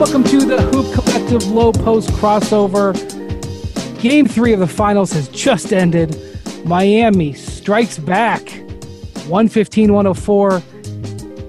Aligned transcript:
welcome 0.00 0.24
to 0.24 0.38
the 0.46 0.62
Hoop 0.62 0.94
Collective 0.94 1.46
Low 1.48 1.72
Post 1.72 2.08
crossover. 2.12 2.94
Game 4.00 4.26
three 4.26 4.54
of 4.54 4.60
the 4.60 4.66
finals 4.66 5.12
has 5.12 5.28
just 5.28 5.74
ended. 5.74 6.18
Miami 6.64 7.34
strikes 7.34 7.98
back 7.98 8.40
115 9.28 9.92
104. 9.92 10.62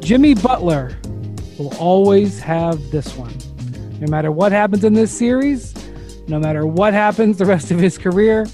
Jimmy 0.01 0.33
Butler 0.33 0.97
will 1.57 1.73
always 1.77 2.41
have 2.41 2.91
this 2.91 3.15
one. 3.15 3.33
No 4.01 4.07
matter 4.11 4.33
what 4.33 4.51
happens 4.51 4.83
in 4.83 4.95
this 4.95 5.17
series, 5.17 5.73
no 6.27 6.37
matter 6.37 6.65
what 6.65 6.91
happens 6.91 7.37
the 7.37 7.45
rest 7.45 7.71
of 7.71 7.79
his 7.79 7.97
career, 7.97 8.45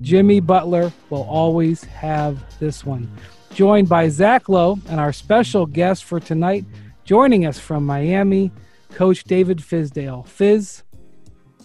Jimmy 0.00 0.40
Butler 0.40 0.90
will 1.10 1.24
always 1.24 1.84
have 1.84 2.42
this 2.58 2.86
one. 2.86 3.06
Joined 3.52 3.86
by 3.86 4.08
Zach 4.08 4.48
Lowe 4.48 4.78
and 4.88 4.98
our 4.98 5.12
special 5.12 5.66
guest 5.66 6.04
for 6.04 6.20
tonight, 6.20 6.64
joining 7.04 7.44
us 7.44 7.58
from 7.58 7.84
Miami, 7.84 8.50
Coach 8.94 9.24
David 9.24 9.58
Fizdale. 9.58 10.26
Fizz, 10.26 10.82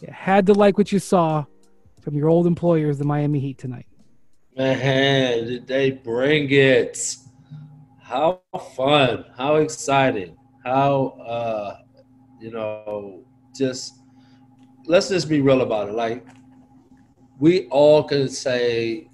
you 0.02 0.08
had 0.12 0.46
to 0.48 0.54
like 0.54 0.78
what 0.78 0.92
you 0.92 1.00
saw 1.00 1.46
from 2.02 2.16
your 2.16 2.30
old 2.30 2.48
employers, 2.48 2.98
the 2.98 3.06
Miami 3.06 3.40
Heat, 3.40 3.58
tonight. 3.58 3.86
Man, 4.56 5.46
did 5.46 5.68
they 5.68 5.92
bring 5.92 6.50
it? 6.50 7.16
How 8.02 8.42
fun! 8.76 9.26
How 9.38 9.56
exciting! 9.56 10.38
How 10.64 11.18
uh, 11.28 11.78
you 12.40 12.52
know, 12.52 13.26
just 13.56 14.00
let's 14.86 15.10
just 15.10 15.28
be 15.28 15.42
real 15.42 15.62
about 15.62 15.90
it. 15.90 15.96
Like 15.96 16.26
we 17.40 17.68
all 17.68 18.04
can 18.04 18.30
say 18.30 19.10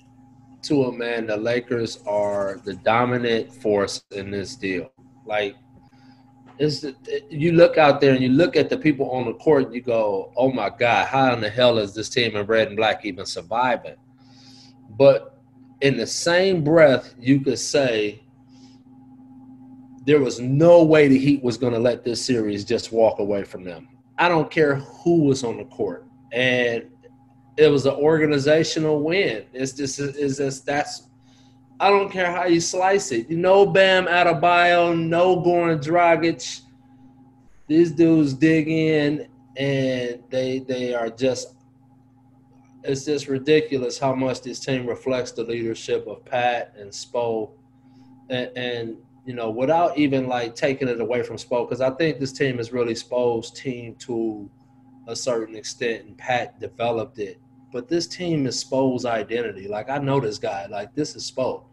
to 0.63 0.85
a 0.85 0.91
man, 0.91 1.27
the 1.27 1.35
Lakers 1.35 1.99
are 2.05 2.62
the 2.63 2.76
dominant 2.76 3.54
force 3.54 4.04
in 4.12 4.32
this 4.32 4.55
deal. 4.55 4.91
Like 5.26 5.55
you 7.30 7.54
look 7.54 7.78
out 7.78 8.00
there 8.00 8.14
and 8.14 8.22
you 8.22 8.30
look 8.30 8.56
at 8.56 8.70
the 8.70 8.78
people 8.78 9.10
on 9.12 9.26
the 9.26 9.34
court 9.34 9.66
and 9.66 9.76
you 9.76 9.82
go, 9.82 10.32
"Oh 10.36 10.52
my 10.52 10.70
God, 10.70 11.08
how 11.08 11.34
in 11.34 11.42
the 11.42 11.50
hell 11.50 11.78
is 11.78 11.94
this 11.94 12.10
team 12.10 12.36
in 12.36 12.46
red 12.46 12.68
and 12.68 12.78
black 12.78 13.06
even 13.06 13.26
surviving?" 13.26 13.96
But 14.91 15.38
in 15.82 15.98
the 15.98 16.08
same 16.08 16.64
breath, 16.64 17.14
you 17.20 17.41
could 17.41 17.60
say 17.60 18.24
there 20.06 20.20
was 20.20 20.40
no 20.40 20.84
way 20.84 21.08
the 21.08 21.18
Heat 21.18 21.44
was 21.44 21.58
going 21.58 21.74
to 21.74 21.80
let 21.80 22.04
this 22.04 22.24
series 22.24 22.66
just 22.66 22.91
walk 22.91 23.20
away 23.20 23.44
from 23.44 23.64
them. 23.64 23.88
I 24.18 24.28
don't 24.28 24.52
care 24.52 24.76
who 24.76 25.24
was 25.24 25.44
on 25.44 25.58
the 25.58 25.66
court, 25.66 26.06
and 26.32 26.84
it 27.58 27.68
was 27.68 27.86
an 27.86 27.94
organizational 27.94 29.02
win. 29.02 29.46
It's 29.54 29.74
just, 29.74 29.98
just 29.98 30.66
that's 30.66 31.04
I 31.79 31.90
don't 31.90 32.12
care 32.12 32.32
how 32.32 32.46
you 32.46 32.62
slice 32.62 33.12
it. 33.12 33.29
No 33.29 33.66
Bam 33.66 34.05
Adebayo, 34.05 34.98
no 34.98 35.41
Goran 35.41 35.84
Dragic. 35.84 36.62
These 37.68 37.91
dudes 37.91 38.34
dig 38.34 38.68
in 38.68 39.27
and 39.57 40.24
they 40.29 40.60
they 40.60 40.94
are 40.94 41.10
just 41.10 41.55
it's 42.84 43.05
just 43.05 43.27
ridiculous 43.27 43.98
how 43.98 44.13
much 44.13 44.41
this 44.41 44.60
team 44.60 44.85
reflects 44.85 45.32
the 45.32 45.44
leadership 45.44 46.05
of 46.07 46.26
Pat 46.26 46.74
and 46.77 46.91
Spo. 46.91 47.51
And, 48.29 48.57
and 48.57 48.98
you 49.26 49.34
know, 49.34 49.49
without 49.49 49.98
even 49.98 50.27
like 50.27 50.55
taking 50.55 50.90
it 50.90 50.99
away 50.99 51.24
from 51.24 51.38
Spo, 51.38 51.68
because 51.68 51.82
I 51.82 51.91
think 51.91 52.20
this 52.20 52.34
team 52.34 52.60
is 52.60 52.74
really 52.74 52.94
Spo's 52.94 53.51
team 53.51 53.96
to 53.99 54.49
a 55.07 55.16
certain 55.16 55.55
extent, 55.55 56.05
and 56.05 56.18
Pat 56.18 56.60
developed 56.60 57.20
it. 57.20 57.40
But 57.74 57.90
this 57.90 58.07
team 58.07 58.46
is 58.46 58.63
Spo's 58.63 59.04
identity. 59.04 59.68
Like 59.68 59.90
I 59.90 59.98
know 59.98 60.21
this 60.21 60.38
guy. 60.38 60.68
Like 60.68 60.96
this 60.96 61.16
is 61.16 61.29
Spo 61.29 61.63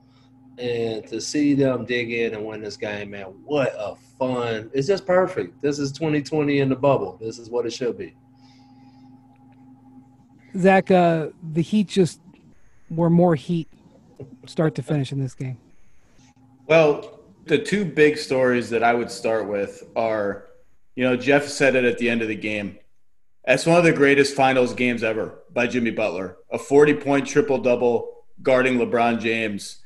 and 0.60 1.06
to 1.06 1.20
see 1.20 1.54
them 1.54 1.84
dig 1.84 2.12
in 2.12 2.34
and 2.34 2.44
win 2.44 2.60
this 2.60 2.76
game, 2.76 3.10
man, 3.10 3.26
what 3.44 3.72
a 3.78 3.96
fun! 4.18 4.70
It's 4.74 4.86
just 4.86 5.06
perfect. 5.06 5.60
This 5.62 5.78
is 5.78 5.90
2020 5.92 6.60
in 6.60 6.68
the 6.68 6.76
bubble. 6.76 7.16
This 7.20 7.38
is 7.38 7.48
what 7.48 7.66
it 7.66 7.72
should 7.72 7.96
be. 7.96 8.14
Zach, 10.56 10.90
uh, 10.90 11.28
the 11.52 11.62
Heat 11.62 11.88
just 11.88 12.20
were 12.90 13.08
more 13.08 13.34
heat, 13.34 13.68
start 14.46 14.74
to 14.74 14.82
finish 14.82 15.12
in 15.12 15.20
this 15.20 15.34
game. 15.34 15.56
Well, 16.66 17.20
the 17.46 17.58
two 17.58 17.84
big 17.84 18.18
stories 18.18 18.68
that 18.70 18.82
I 18.82 18.92
would 18.92 19.10
start 19.10 19.48
with 19.48 19.84
are, 19.96 20.46
you 20.94 21.04
know, 21.04 21.16
Jeff 21.16 21.46
said 21.46 21.74
it 21.74 21.84
at 21.84 21.98
the 21.98 22.10
end 22.10 22.20
of 22.20 22.28
the 22.28 22.36
game. 22.36 22.78
That's 23.44 23.66
one 23.66 23.78
of 23.78 23.84
the 23.84 23.92
greatest 23.92 24.36
finals 24.36 24.74
games 24.74 25.02
ever 25.02 25.38
by 25.52 25.66
Jimmy 25.66 25.90
Butler. 25.90 26.36
A 26.50 26.58
40 26.58 26.94
point 26.94 27.26
triple 27.26 27.58
double 27.58 28.24
guarding 28.42 28.78
LeBron 28.78 29.20
James 29.20 29.78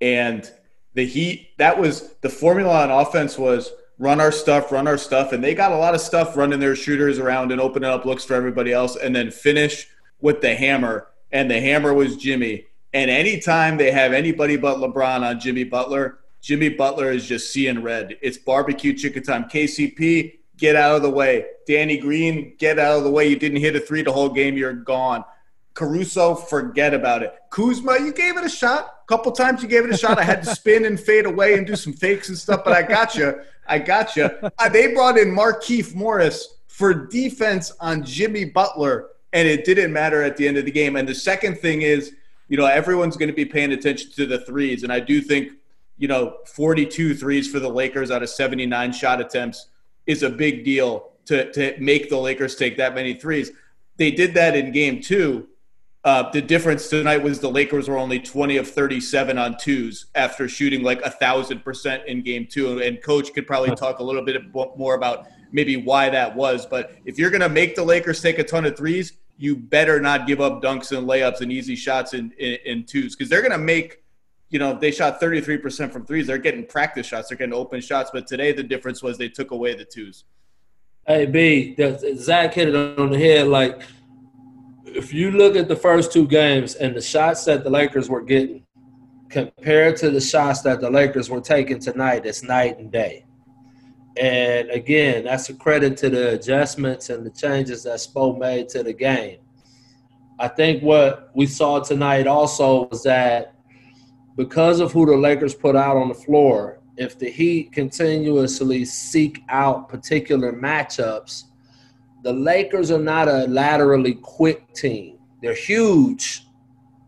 and 0.00 0.50
the 0.94 1.06
Heat, 1.06 1.56
that 1.58 1.78
was 1.78 2.14
the 2.20 2.28
formula 2.28 2.82
on 2.82 2.90
offense 2.90 3.38
was 3.38 3.72
run 3.98 4.20
our 4.20 4.32
stuff, 4.32 4.72
run 4.72 4.88
our 4.88 4.98
stuff. 4.98 5.32
And 5.32 5.42
they 5.42 5.54
got 5.54 5.72
a 5.72 5.76
lot 5.76 5.94
of 5.94 6.00
stuff 6.00 6.36
running 6.36 6.60
their 6.60 6.76
shooters 6.76 7.18
around 7.18 7.52
and 7.52 7.60
opening 7.60 7.88
up 7.88 8.04
looks 8.04 8.24
for 8.24 8.34
everybody 8.34 8.72
else 8.72 8.96
and 8.96 9.14
then 9.14 9.30
finish 9.30 9.88
with 10.20 10.40
the 10.40 10.54
hammer. 10.54 11.06
And 11.30 11.50
the 11.50 11.60
hammer 11.60 11.94
was 11.94 12.16
Jimmy. 12.16 12.66
And 12.92 13.10
anytime 13.10 13.78
they 13.78 13.90
have 13.90 14.12
anybody 14.12 14.56
but 14.56 14.78
LeBron 14.78 15.22
on 15.22 15.40
Jimmy 15.40 15.64
Butler, 15.64 16.18
Jimmy 16.42 16.68
Butler 16.68 17.10
is 17.10 17.26
just 17.26 17.52
seeing 17.52 17.82
red. 17.82 18.18
It's 18.20 18.36
barbecue 18.36 18.92
chicken 18.92 19.22
time. 19.22 19.44
KCP, 19.44 20.34
get 20.62 20.76
out 20.76 20.94
of 20.94 21.02
the 21.02 21.10
way. 21.10 21.44
Danny 21.66 21.98
Green, 21.98 22.54
get 22.56 22.78
out 22.78 22.96
of 22.96 23.02
the 23.02 23.10
way. 23.10 23.26
You 23.26 23.34
didn't 23.36 23.58
hit 23.58 23.74
a 23.74 23.80
three 23.80 24.02
the 24.02 24.12
whole 24.12 24.28
game. 24.28 24.56
You're 24.56 24.72
gone. 24.72 25.24
Caruso, 25.74 26.36
forget 26.36 26.94
about 26.94 27.24
it. 27.24 27.34
Kuzma, 27.50 27.98
you 27.98 28.12
gave 28.12 28.36
it 28.36 28.44
a 28.44 28.48
shot. 28.48 28.98
A 29.02 29.06
couple 29.08 29.32
times 29.32 29.60
you 29.60 29.68
gave 29.68 29.84
it 29.84 29.90
a 29.90 29.96
shot. 29.96 30.20
I 30.20 30.22
had 30.22 30.44
to 30.44 30.54
spin 30.54 30.84
and 30.84 31.00
fade 31.00 31.26
away 31.26 31.54
and 31.54 31.66
do 31.66 31.74
some 31.74 31.92
fakes 31.92 32.28
and 32.28 32.38
stuff, 32.38 32.62
but 32.64 32.72
I 32.72 32.82
got 32.82 33.16
you. 33.16 33.40
I 33.66 33.80
got 33.80 34.14
you. 34.14 34.30
Uh, 34.58 34.68
they 34.68 34.94
brought 34.94 35.18
in 35.18 35.34
Markieff 35.34 35.96
Morris 35.96 36.58
for 36.68 36.94
defense 36.94 37.72
on 37.80 38.04
Jimmy 38.04 38.44
Butler, 38.44 39.08
and 39.32 39.48
it 39.48 39.64
didn't 39.64 39.92
matter 39.92 40.22
at 40.22 40.36
the 40.36 40.46
end 40.46 40.58
of 40.58 40.64
the 40.64 40.70
game. 40.70 40.94
And 40.94 41.08
the 41.08 41.14
second 41.14 41.58
thing 41.58 41.82
is, 41.82 42.14
you 42.48 42.56
know, 42.56 42.66
everyone's 42.66 43.16
going 43.16 43.30
to 43.30 43.34
be 43.34 43.46
paying 43.46 43.72
attention 43.72 44.12
to 44.12 44.26
the 44.26 44.38
threes, 44.38 44.84
and 44.84 44.92
I 44.92 45.00
do 45.00 45.20
think, 45.20 45.54
you 45.98 46.06
know, 46.06 46.36
42 46.46 47.16
threes 47.16 47.50
for 47.50 47.58
the 47.58 47.68
Lakers 47.68 48.12
out 48.12 48.22
of 48.22 48.28
79 48.28 48.92
shot 48.92 49.20
attempts 49.20 49.66
is 50.06 50.22
a 50.22 50.30
big 50.30 50.64
deal 50.64 51.10
to 51.26 51.52
to 51.52 51.76
make 51.80 52.08
the 52.08 52.16
Lakers 52.18 52.56
take 52.56 52.76
that 52.76 52.94
many 52.94 53.14
threes. 53.14 53.52
They 53.96 54.10
did 54.10 54.34
that 54.34 54.56
in 54.56 54.72
game 54.72 55.00
two 55.00 55.48
uh, 56.04 56.28
the 56.32 56.42
difference 56.42 56.88
tonight 56.88 57.22
was 57.22 57.38
the 57.38 57.50
Lakers 57.50 57.88
were 57.88 57.96
only 57.96 58.18
20 58.18 58.56
of 58.56 58.68
37 58.68 59.38
on 59.38 59.56
twos 59.56 60.06
after 60.16 60.48
shooting 60.48 60.82
like 60.82 61.00
a 61.02 61.10
thousand 61.10 61.62
percent 61.62 62.02
in 62.06 62.22
game 62.22 62.46
two. 62.50 62.80
And 62.80 63.00
coach 63.00 63.32
could 63.32 63.46
probably 63.46 63.74
talk 63.76 64.00
a 64.00 64.02
little 64.02 64.24
bit 64.24 64.42
more 64.52 64.94
about 64.94 65.28
maybe 65.52 65.76
why 65.76 66.10
that 66.10 66.34
was. 66.34 66.66
But 66.66 66.96
if 67.04 67.18
you're 67.18 67.30
going 67.30 67.42
to 67.42 67.48
make 67.48 67.76
the 67.76 67.84
Lakers 67.84 68.20
take 68.20 68.40
a 68.40 68.44
ton 68.44 68.64
of 68.64 68.76
threes, 68.76 69.12
you 69.38 69.54
better 69.54 70.00
not 70.00 70.26
give 70.26 70.40
up 70.40 70.60
dunks 70.60 70.96
and 70.96 71.06
layups 71.06 71.40
and 71.40 71.52
easy 71.52 71.76
shots 71.76 72.14
in, 72.14 72.32
in, 72.38 72.58
in 72.64 72.84
twos 72.84 73.14
because 73.14 73.28
they're 73.28 73.40
going 73.40 73.52
to 73.52 73.58
make, 73.58 74.01
you 74.52 74.58
know, 74.58 74.74
they 74.74 74.90
shot 74.90 75.18
33% 75.18 75.90
from 75.90 76.04
threes. 76.04 76.26
They're 76.26 76.36
getting 76.36 76.66
practice 76.66 77.06
shots, 77.06 77.28
they're 77.28 77.38
getting 77.38 77.54
open 77.54 77.80
shots. 77.80 78.10
But 78.12 78.26
today 78.26 78.52
the 78.52 78.62
difference 78.62 79.02
was 79.02 79.16
they 79.16 79.30
took 79.30 79.50
away 79.50 79.74
the 79.74 79.84
twos. 79.84 80.24
Hey, 81.06 81.26
B, 81.26 81.74
Zach 82.16 82.54
hit 82.54 82.68
it 82.68 82.98
on 82.98 83.10
the 83.10 83.18
head. 83.18 83.48
Like, 83.48 83.82
if 84.84 85.12
you 85.12 85.30
look 85.30 85.56
at 85.56 85.68
the 85.68 85.74
first 85.74 86.12
two 86.12 86.26
games 86.28 86.74
and 86.74 86.94
the 86.94 87.00
shots 87.00 87.46
that 87.46 87.64
the 87.64 87.70
Lakers 87.70 88.10
were 88.10 88.20
getting 88.20 88.64
compared 89.30 89.96
to 89.96 90.10
the 90.10 90.20
shots 90.20 90.60
that 90.60 90.82
the 90.82 90.90
Lakers 90.90 91.30
were 91.30 91.40
taking 91.40 91.80
tonight, 91.80 92.26
it's 92.26 92.42
night 92.42 92.78
and 92.78 92.92
day. 92.92 93.24
And 94.18 94.70
again, 94.70 95.24
that's 95.24 95.48
a 95.48 95.54
credit 95.54 95.96
to 95.98 96.10
the 96.10 96.34
adjustments 96.34 97.08
and 97.08 97.24
the 97.24 97.30
changes 97.30 97.84
that 97.84 97.96
Spo 97.96 98.38
made 98.38 98.68
to 98.68 98.82
the 98.82 98.92
game. 98.92 99.38
I 100.38 100.48
think 100.48 100.82
what 100.82 101.30
we 101.34 101.46
saw 101.46 101.80
tonight 101.80 102.26
also 102.26 102.88
was 102.88 103.02
that 103.04 103.51
because 104.36 104.80
of 104.80 104.92
who 104.92 105.06
the 105.06 105.16
Lakers 105.16 105.54
put 105.54 105.76
out 105.76 105.96
on 105.96 106.08
the 106.08 106.14
floor, 106.14 106.80
if 106.96 107.18
the 107.18 107.30
Heat 107.30 107.72
continuously 107.72 108.84
seek 108.84 109.42
out 109.48 109.88
particular 109.88 110.52
matchups– 110.52 111.44
the 112.22 112.32
Lakers 112.32 112.90
are 112.92 113.00
not 113.00 113.28
a 113.28 113.46
laterally 113.48 114.14
quick 114.14 114.72
team. 114.74 115.18
They're 115.42 115.54
huge, 115.54 116.46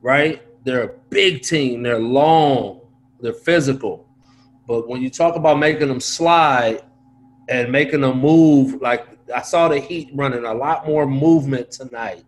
right? 0.02 0.43
They're 0.64 0.82
a 0.82 0.93
big 1.08 1.43
team. 1.43 1.82
They're 1.82 2.00
long. 2.00 2.81
They're 3.20 3.32
physical. 3.32 4.08
But 4.66 4.88
when 4.88 5.02
you 5.02 5.10
talk 5.10 5.37
about 5.37 5.58
making 5.58 5.88
them 5.88 6.00
slide 6.00 6.82
and 7.49 7.70
making 7.70 8.00
them 8.00 8.19
move, 8.19 8.82
like 8.82 9.06
I 9.32 9.43
saw 9.43 9.69
the 9.69 9.78
Heat 9.78 10.10
running 10.14 10.44
a 10.44 10.54
lot 10.54 10.87
more 10.87 11.06
movement 11.06 11.70
tonight, 11.70 12.25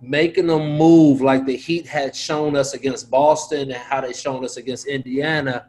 making 0.00 0.46
them 0.46 0.76
move 0.76 1.20
like 1.20 1.44
the 1.44 1.56
Heat 1.56 1.86
had 1.86 2.14
shown 2.14 2.56
us 2.56 2.74
against 2.74 3.10
Boston 3.10 3.70
and 3.70 3.72
how 3.72 4.00
they 4.00 4.12
shown 4.12 4.44
us 4.44 4.56
against 4.56 4.86
Indiana. 4.86 5.66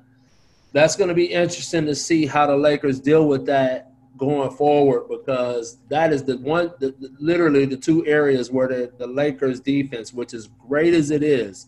That's 0.71 0.95
going 0.95 1.07
to 1.07 1.15
be 1.15 1.25
interesting 1.25 1.85
to 1.85 1.95
see 1.95 2.25
how 2.25 2.45
the 2.45 2.55
Lakers 2.55 2.99
deal 2.99 3.27
with 3.27 3.45
that 3.47 3.91
going 4.17 4.51
forward 4.51 5.07
because 5.09 5.77
that 5.87 6.13
is 6.13 6.23
the 6.23 6.37
one, 6.37 6.71
the, 6.79 6.93
the, 6.99 7.11
literally 7.19 7.65
the 7.65 7.77
two 7.77 8.05
areas 8.05 8.51
where 8.51 8.67
the, 8.67 8.91
the 8.97 9.07
Lakers 9.07 9.59
defense, 9.59 10.13
which 10.13 10.33
is 10.33 10.49
great 10.67 10.93
as 10.93 11.09
it 11.09 11.23
is, 11.23 11.67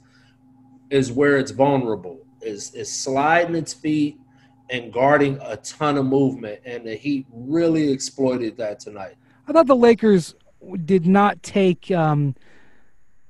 is 0.91 1.11
where 1.11 1.37
it's 1.37 1.51
vulnerable. 1.51 2.19
Is 2.41 2.73
is 2.73 2.91
sliding 2.91 3.55
its 3.55 3.71
feet 3.71 4.19
and 4.71 4.91
guarding 4.91 5.37
a 5.43 5.57
ton 5.57 5.97
of 5.97 6.05
movement, 6.05 6.59
and 6.65 6.85
the 6.85 6.95
Heat 6.95 7.27
really 7.31 7.91
exploited 7.91 8.57
that 8.57 8.79
tonight. 8.79 9.15
I 9.47 9.53
thought 9.53 9.67
the 9.67 9.75
Lakers 9.75 10.35
did 10.85 11.05
not 11.05 11.41
take. 11.43 11.91
Um, 11.91 12.35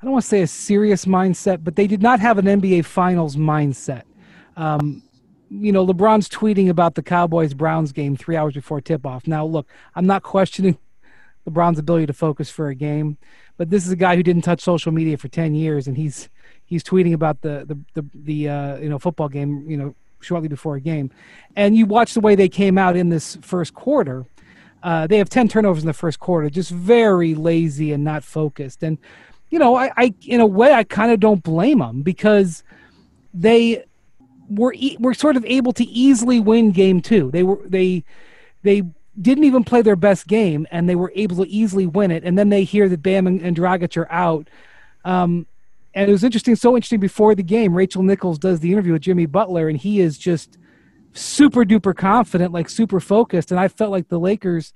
I 0.02 0.06
don't 0.06 0.14
want 0.14 0.24
to 0.24 0.30
say 0.30 0.42
a 0.42 0.48
serious 0.48 1.06
mindset, 1.06 1.64
but 1.64 1.76
they 1.76 1.86
did 1.86 2.02
not 2.02 2.20
have 2.20 2.40
an 2.40 2.46
NBA 2.46 2.86
Finals 2.86 3.36
mindset. 3.36 4.02
Um, 4.58 5.04
you 5.52 5.72
know, 5.72 5.86
LeBron's 5.86 6.28
tweeting 6.28 6.70
about 6.70 6.96
the 6.96 7.04
Cowboys 7.04 7.54
Browns 7.54 7.92
game 7.92 8.18
three 8.18 8.36
hours 8.36 8.56
before 8.56 8.82
tip 8.82 9.06
off. 9.06 9.28
Now, 9.28 9.46
look, 9.46 9.68
I'm 9.94 10.08
not 10.08 10.24
questioning 10.24 10.80
LeBron's 11.48 11.78
ability 11.78 12.08
to 12.08 12.14
focus 12.14 12.50
for 12.50 12.70
a 12.70 12.76
game, 12.76 13.18
but 13.58 13.70
this 13.70 13.86
is 13.86 13.92
a 13.92 13.96
guy 13.96 14.16
who 14.16 14.24
didn't 14.24 14.42
touch 14.42 14.62
social 14.62 14.92
media 14.92 15.18
for 15.18 15.28
10 15.28 15.54
years, 15.54 15.88
and 15.88 15.98
he's 15.98 16.30
he's 16.66 16.84
tweeting 16.84 17.14
about 17.14 17.42
the 17.42 17.66
the 17.68 18.02
the, 18.02 18.10
the 18.16 18.50
uh, 18.50 18.78
you 18.78 18.90
know 18.90 18.98
football 18.98 19.30
game, 19.30 19.70
you 19.70 19.78
know, 19.78 19.94
shortly 20.20 20.48
before 20.48 20.78
a 20.78 20.82
game, 20.82 21.12
and 21.56 21.76
you 21.76 21.86
watch 21.86 22.16
the 22.16 22.22
way 22.22 22.34
they 22.34 22.50
came 22.50 22.80
out 22.80 22.96
in 22.96 23.10
this 23.10 23.38
first 23.44 23.76
quarter. 23.76 24.26
Uh, 24.84 25.06
they 25.06 25.20
have 25.20 25.30
10 25.30 25.48
turnovers 25.48 25.84
in 25.84 25.88
the 25.88 25.94
first 25.94 26.20
quarter, 26.20 26.50
just 26.50 26.72
very 26.72 27.36
lazy 27.36 27.92
and 27.92 28.04
not 28.04 28.24
focused. 28.24 28.82
And, 28.82 28.98
you 29.52 29.60
know, 29.60 29.76
I, 29.76 29.92
I 29.96 30.14
in 30.26 30.40
a 30.40 30.46
way, 30.46 30.74
I 30.74 30.84
kind 30.84 31.12
of 31.12 31.20
don't 31.20 31.44
blame 31.44 31.80
them 31.80 32.02
because 32.02 32.64
they 33.34 33.84
were, 34.50 34.74
were 34.98 35.14
sort 35.14 35.38
of 35.38 35.46
able 35.46 35.74
to 35.74 35.84
easily 35.86 36.40
win 36.40 36.72
game 36.72 37.02
two. 37.02 37.30
They 37.32 37.44
were, 37.44 37.60
they, 37.66 38.04
they 38.64 38.84
didn't 39.22 39.44
even 39.44 39.64
play 39.64 39.82
their 39.82 39.98
best 39.98 40.26
game 40.28 40.66
and 40.72 40.88
they 40.88 40.96
were 40.96 41.12
able 41.16 41.36
to 41.38 41.50
easily 41.50 41.86
win 41.86 42.12
it. 42.12 42.24
And 42.24 42.40
then 42.40 42.50
they 42.50 42.64
hear 42.64 42.88
that 42.90 43.04
Bam 43.04 43.28
and, 43.28 43.42
and 43.42 43.56
Dragic 43.56 43.98
are 43.98 44.12
out. 44.12 44.50
Um, 45.04 45.46
and 45.94 46.08
it 46.08 46.12
was 46.12 46.24
interesting, 46.24 46.56
so 46.56 46.76
interesting 46.76 47.02
before 47.02 47.36
the 47.36 47.44
game, 47.44 47.74
Rachel 47.74 48.04
Nichols 48.04 48.40
does 48.40 48.62
the 48.62 48.72
interview 48.72 48.94
with 48.94 49.02
Jimmy 49.02 49.26
Butler 49.26 49.68
and 49.68 49.78
he 49.78 50.00
is 50.00 50.18
just 50.18 50.58
super 51.12 51.66
duper 51.66 51.94
confident, 51.94 52.54
like 52.54 52.70
super 52.70 53.02
focused. 53.02 53.52
And 53.52 53.60
I 53.60 53.68
felt 53.68 53.92
like 53.92 54.08
the 54.08 54.20
Lakers 54.20 54.74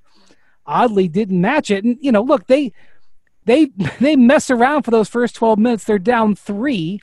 oddly 0.66 1.08
didn't 1.08 1.40
match 1.40 1.72
it. 1.72 1.86
And, 1.86 1.98
you 2.02 2.12
know, 2.12 2.22
look, 2.22 2.48
they, 2.48 2.74
they, 3.46 3.66
they 4.00 4.16
mess 4.16 4.50
around 4.50 4.84
for 4.84 4.92
those 4.92 5.10
first 5.10 5.36
12 5.36 5.60
minutes. 5.60 5.84
They're 5.86 6.00
down 6.00 6.36
three 6.36 7.02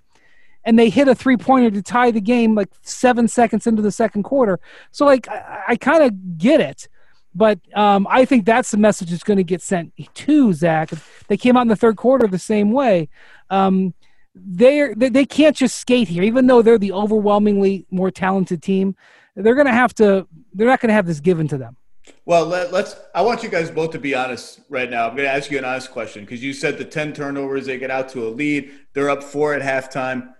and 0.64 0.78
they 0.78 0.90
hit 0.90 1.08
a 1.08 1.14
three 1.14 1.36
pointer 1.36 1.70
to 1.70 1.82
tie 1.82 2.10
the 2.10 2.20
game 2.20 2.54
like 2.54 2.68
seven 2.82 3.28
seconds 3.28 3.66
into 3.66 3.82
the 3.82 3.90
second 3.90 4.22
quarter. 4.22 4.60
So 4.90 5.04
like 5.04 5.28
I, 5.28 5.62
I 5.68 5.76
kind 5.76 6.02
of 6.02 6.38
get 6.38 6.60
it, 6.60 6.88
but 7.34 7.58
um, 7.74 8.06
I 8.10 8.24
think 8.24 8.44
that's 8.44 8.70
the 8.70 8.76
message 8.76 9.10
that's 9.10 9.24
going 9.24 9.38
to 9.38 9.44
get 9.44 9.62
sent 9.62 9.92
to 10.14 10.52
Zach. 10.52 10.90
They 11.28 11.36
came 11.36 11.56
out 11.56 11.62
in 11.62 11.68
the 11.68 11.76
third 11.76 11.96
quarter 11.96 12.26
the 12.26 12.38
same 12.38 12.72
way. 12.72 13.08
Um, 13.50 13.94
they 14.34 14.94
they 14.94 15.26
can't 15.26 15.54
just 15.54 15.76
skate 15.76 16.08
here, 16.08 16.22
even 16.22 16.46
though 16.46 16.62
they're 16.62 16.78
the 16.78 16.92
overwhelmingly 16.92 17.86
more 17.90 18.10
talented 18.10 18.62
team. 18.62 18.96
They're 19.36 19.54
going 19.54 19.66
to 19.66 19.72
have 19.72 19.94
to. 19.96 20.26
They're 20.54 20.66
not 20.66 20.80
going 20.80 20.88
to 20.88 20.94
have 20.94 21.06
this 21.06 21.20
given 21.20 21.48
to 21.48 21.58
them. 21.58 21.76
Well, 22.24 22.46
let, 22.46 22.72
us 22.72 22.96
I 23.14 23.22
want 23.22 23.42
you 23.42 23.48
guys 23.48 23.70
both 23.70 23.92
to 23.92 23.98
be 23.98 24.14
honest 24.14 24.60
right 24.68 24.90
now. 24.90 25.08
I'm 25.08 25.16
going 25.16 25.28
to 25.28 25.32
ask 25.32 25.50
you 25.50 25.58
an 25.58 25.64
honest 25.64 25.90
question 25.90 26.24
because 26.24 26.42
you 26.42 26.52
said 26.52 26.78
the 26.78 26.84
10 26.84 27.12
turnovers, 27.12 27.66
they 27.66 27.78
get 27.78 27.90
out 27.90 28.08
to 28.10 28.26
a 28.26 28.30
lead. 28.30 28.72
They're 28.92 29.10
up 29.10 29.22
four 29.22 29.54
at 29.54 29.62
halftime 29.62 30.34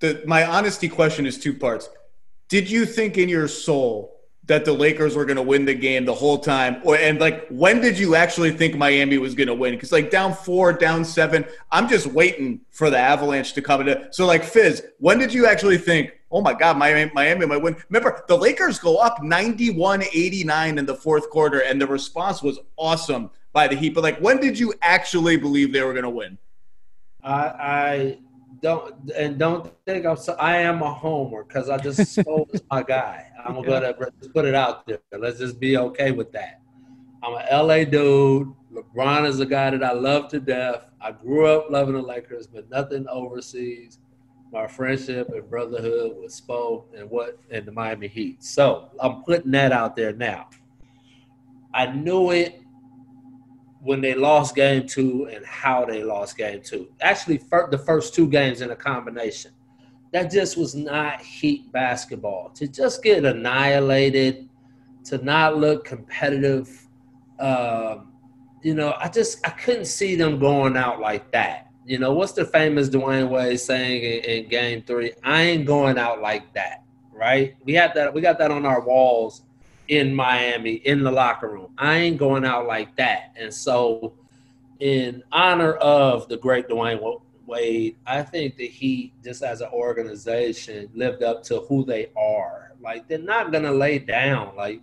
the 0.00 0.22
my 0.26 0.44
honesty 0.44 0.88
question 0.88 1.26
is 1.26 1.38
two 1.38 1.54
parts. 1.54 1.88
Did 2.48 2.70
you 2.70 2.86
think 2.86 3.18
in 3.18 3.28
your 3.28 3.48
soul 3.48 4.15
that 4.46 4.64
the 4.64 4.72
Lakers 4.72 5.16
were 5.16 5.24
going 5.24 5.36
to 5.36 5.42
win 5.42 5.64
the 5.64 5.74
game 5.74 6.04
the 6.04 6.14
whole 6.14 6.38
time? 6.38 6.80
Or 6.84 6.96
and 6.96 7.18
like 7.18 7.46
when 7.48 7.80
did 7.80 7.98
you 7.98 8.14
actually 8.14 8.52
think 8.52 8.76
Miami 8.76 9.18
was 9.18 9.34
going 9.34 9.48
to 9.48 9.54
win? 9.54 9.74
Because 9.74 9.92
like 9.92 10.10
down 10.10 10.34
four, 10.34 10.72
down 10.72 11.04
seven, 11.04 11.44
I'm 11.72 11.88
just 11.88 12.06
waiting 12.06 12.60
for 12.70 12.90
the 12.90 12.98
Avalanche 12.98 13.52
to 13.54 13.62
come 13.62 13.86
in. 13.86 14.12
So 14.12 14.26
like 14.26 14.44
Fizz, 14.44 14.84
when 14.98 15.18
did 15.18 15.32
you 15.32 15.46
actually 15.46 15.78
think? 15.78 16.12
Oh 16.30 16.40
my 16.40 16.54
God, 16.54 16.76
Miami, 16.76 17.10
Miami 17.14 17.46
might 17.46 17.62
win. 17.62 17.76
Remember, 17.88 18.24
the 18.26 18.36
Lakers 18.36 18.78
go 18.78 18.96
up 18.96 19.22
91 19.22 20.02
89 20.02 20.78
in 20.78 20.84
the 20.84 20.94
fourth 20.94 21.30
quarter, 21.30 21.60
and 21.60 21.80
the 21.80 21.86
response 21.86 22.42
was 22.42 22.58
awesome 22.76 23.30
by 23.52 23.68
the 23.68 23.76
Heat. 23.76 23.94
But 23.94 24.02
like, 24.02 24.18
when 24.18 24.40
did 24.40 24.58
you 24.58 24.74
actually 24.82 25.36
believe 25.36 25.72
they 25.72 25.82
were 25.82 25.92
going 25.92 26.02
to 26.02 26.10
win? 26.10 26.36
I, 27.22 27.32
I 27.32 28.18
don't 28.60 29.10
and 29.12 29.38
don't 29.38 29.72
think 29.84 30.06
I'm 30.06 30.16
so, 30.16 30.34
I 30.34 30.58
am 30.58 30.82
a 30.82 30.92
homer 30.92 31.44
because 31.44 31.68
I 31.68 31.78
just 31.78 32.14
spoke 32.20 32.50
my 32.70 32.82
guy. 32.82 33.30
I'm 33.44 33.62
gonna 33.62 33.94
just 34.20 34.32
put 34.32 34.44
it 34.44 34.54
out 34.54 34.86
there. 34.86 34.98
Let's 35.16 35.38
just 35.38 35.60
be 35.60 35.76
okay 35.76 36.12
with 36.12 36.32
that. 36.32 36.60
I'm 37.22 37.34
a 37.34 37.62
LA 37.62 37.84
dude. 37.84 38.52
LeBron 38.72 39.26
is 39.26 39.40
a 39.40 39.46
guy 39.46 39.70
that 39.70 39.82
I 39.82 39.92
love 39.92 40.28
to 40.28 40.40
death. 40.40 40.86
I 41.00 41.12
grew 41.12 41.46
up 41.46 41.70
loving 41.70 41.94
the 41.94 42.02
Lakers, 42.02 42.46
but 42.46 42.68
nothing 42.70 43.06
overseas. 43.08 43.98
My 44.52 44.66
friendship 44.66 45.28
and 45.30 45.48
brotherhood 45.48 46.16
with 46.20 46.32
Spo 46.32 46.84
and 46.96 47.10
what 47.10 47.38
and 47.50 47.66
the 47.66 47.72
Miami 47.72 48.08
Heat. 48.08 48.44
So 48.44 48.90
I'm 49.00 49.22
putting 49.24 49.50
that 49.52 49.72
out 49.72 49.96
there 49.96 50.12
now. 50.12 50.48
I 51.74 51.86
knew 51.86 52.30
it 52.30 52.60
when 53.86 54.00
they 54.00 54.14
lost 54.14 54.56
game 54.56 54.84
two 54.84 55.28
and 55.32 55.46
how 55.46 55.84
they 55.84 56.02
lost 56.02 56.36
game 56.36 56.60
two. 56.60 56.88
Actually, 57.00 57.36
the 57.36 57.82
first 57.86 58.14
two 58.14 58.28
games 58.28 58.60
in 58.60 58.72
a 58.72 58.76
combination. 58.76 59.52
That 60.12 60.30
just 60.30 60.56
was 60.56 60.74
not 60.74 61.20
Heat 61.20 61.70
basketball. 61.70 62.50
To 62.56 62.66
just 62.66 63.02
get 63.02 63.24
annihilated, 63.24 64.48
to 65.04 65.18
not 65.18 65.56
look 65.58 65.84
competitive, 65.84 66.88
uh, 67.38 67.98
you 68.62 68.74
know, 68.74 68.94
I 68.98 69.08
just 69.08 69.46
I 69.46 69.50
couldn't 69.50 69.84
see 69.84 70.16
them 70.16 70.40
going 70.40 70.76
out 70.76 71.00
like 71.00 71.30
that. 71.30 71.68
You 71.84 72.00
know, 72.00 72.12
what's 72.12 72.32
the 72.32 72.44
famous 72.44 72.88
Dwyane 72.88 73.28
Wade 73.28 73.60
saying 73.60 74.02
in, 74.02 74.24
in 74.24 74.48
Game 74.48 74.82
Three? 74.82 75.12
I 75.22 75.42
ain't 75.42 75.64
going 75.64 75.96
out 75.96 76.20
like 76.20 76.52
that, 76.54 76.82
right? 77.12 77.54
We 77.62 77.74
had 77.74 77.94
that. 77.94 78.12
We 78.12 78.20
got 78.20 78.38
that 78.38 78.50
on 78.50 78.66
our 78.66 78.80
walls 78.80 79.42
in 79.88 80.14
Miami 80.14 80.74
in 80.74 81.02
the 81.02 81.10
locker 81.10 81.48
room. 81.48 81.72
I 81.78 81.96
ain't 81.96 82.18
going 82.18 82.44
out 82.44 82.66
like 82.66 82.94
that. 82.96 83.32
And 83.38 83.52
so, 83.52 84.14
in 84.80 85.22
honor 85.32 85.74
of 85.74 86.28
the 86.28 86.36
great 86.36 86.68
Dwyane 86.68 87.20
Wade, 87.46 87.96
I 88.06 88.22
think 88.22 88.56
that 88.56 88.70
he, 88.70 89.12
just 89.22 89.42
as 89.42 89.60
an 89.60 89.68
organization, 89.72 90.90
lived 90.94 91.22
up 91.22 91.42
to 91.44 91.60
who 91.60 91.84
they 91.84 92.10
are. 92.16 92.72
Like 92.80 93.08
they're 93.08 93.18
not 93.18 93.52
gonna 93.52 93.72
lay 93.72 93.98
down. 93.98 94.54
Like 94.56 94.80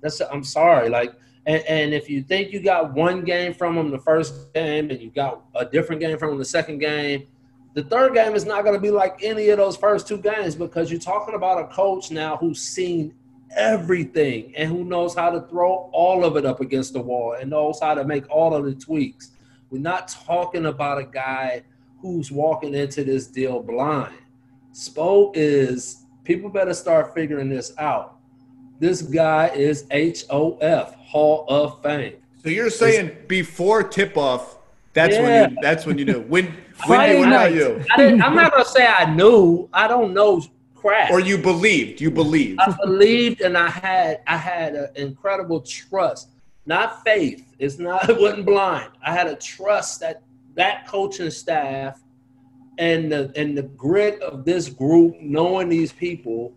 that's 0.00 0.20
I'm 0.20 0.44
sorry. 0.44 0.88
Like 0.88 1.14
and, 1.46 1.62
and 1.64 1.94
if 1.94 2.10
you 2.10 2.22
think 2.22 2.52
you 2.52 2.60
got 2.60 2.92
one 2.92 3.24
game 3.24 3.54
from 3.54 3.74
them 3.74 3.90
the 3.90 3.98
first 3.98 4.52
game 4.52 4.90
and 4.90 5.00
you 5.00 5.10
got 5.10 5.42
a 5.54 5.64
different 5.64 6.00
game 6.00 6.18
from 6.18 6.30
them 6.30 6.38
the 6.38 6.44
second 6.44 6.78
game, 6.78 7.26
the 7.74 7.84
third 7.84 8.12
game 8.14 8.34
is 8.34 8.44
not 8.44 8.64
going 8.64 8.74
to 8.74 8.80
be 8.80 8.90
like 8.90 9.20
any 9.22 9.48
of 9.48 9.58
those 9.58 9.76
first 9.76 10.08
two 10.08 10.18
games 10.18 10.54
because 10.54 10.90
you're 10.90 11.00
talking 11.00 11.34
about 11.34 11.62
a 11.62 11.66
coach 11.68 12.10
now 12.10 12.36
who's 12.36 12.60
seen 12.60 13.14
everything 13.56 14.54
and 14.56 14.68
who 14.68 14.84
knows 14.84 15.14
how 15.14 15.30
to 15.30 15.40
throw 15.48 15.90
all 15.92 16.24
of 16.24 16.36
it 16.36 16.44
up 16.44 16.60
against 16.60 16.92
the 16.92 17.00
wall 17.00 17.36
and 17.40 17.50
knows 17.50 17.80
how 17.80 17.94
to 17.94 18.04
make 18.04 18.28
all 18.30 18.54
of 18.54 18.64
the 18.64 18.74
tweaks. 18.74 19.30
We're 19.70 19.80
not 19.80 20.08
talking 20.08 20.66
about 20.66 20.98
a 20.98 21.04
guy 21.04 21.62
who's 22.00 22.30
walking 22.30 22.74
into 22.74 23.04
this 23.04 23.26
deal 23.26 23.62
blind. 23.62 24.14
Spo 24.72 25.32
is, 25.34 26.04
people 26.24 26.48
better 26.48 26.74
start 26.74 27.14
figuring 27.14 27.48
this 27.48 27.72
out. 27.78 28.18
This 28.80 29.02
guy 29.02 29.48
is 29.48 29.86
HOF, 29.90 30.94
Hall 30.94 31.44
of 31.48 31.82
Fame. 31.82 32.14
So 32.42 32.48
you're 32.48 32.70
saying 32.70 33.06
it's, 33.08 33.26
before 33.26 33.82
tip 33.82 34.16
off, 34.16 34.58
that's 34.92 35.16
yeah. 35.16 35.22
when 35.22 35.50
you 35.50 35.56
that's 35.60 35.86
when 35.86 35.98
you 35.98 36.04
knew. 36.04 36.20
When, 36.22 36.46
when, 36.86 37.20
when 37.20 37.30
night. 37.30 37.54
you? 37.54 37.84
I 37.96 38.02
am 38.02 38.18
not 38.18 38.52
gonna 38.52 38.64
say 38.64 38.86
I 38.86 39.12
knew. 39.12 39.68
I 39.72 39.88
don't 39.88 40.14
know 40.14 40.40
Or 41.10 41.20
you 41.20 41.38
believed. 41.38 42.00
You 42.00 42.10
believed. 42.10 42.60
I 42.60 42.74
believed, 42.84 43.40
and 43.40 43.56
I 43.56 43.68
had 43.68 44.20
I 44.26 44.36
had 44.36 44.74
an 44.74 44.88
incredible 44.96 45.60
trust, 45.60 46.30
not 46.66 47.04
faith. 47.04 47.44
It's 47.58 47.78
not. 47.78 48.08
It 48.10 48.20
wasn't 48.20 48.46
blind. 48.46 48.90
I 49.04 49.12
had 49.12 49.26
a 49.26 49.36
trust 49.36 50.00
that 50.00 50.22
that 50.54 50.86
coaching 50.86 51.30
staff 51.30 52.00
and 52.78 53.10
the 53.10 53.32
and 53.36 53.56
the 53.56 53.62
grit 53.62 54.20
of 54.22 54.44
this 54.44 54.68
group, 54.68 55.16
knowing 55.20 55.68
these 55.68 55.92
people, 55.92 56.52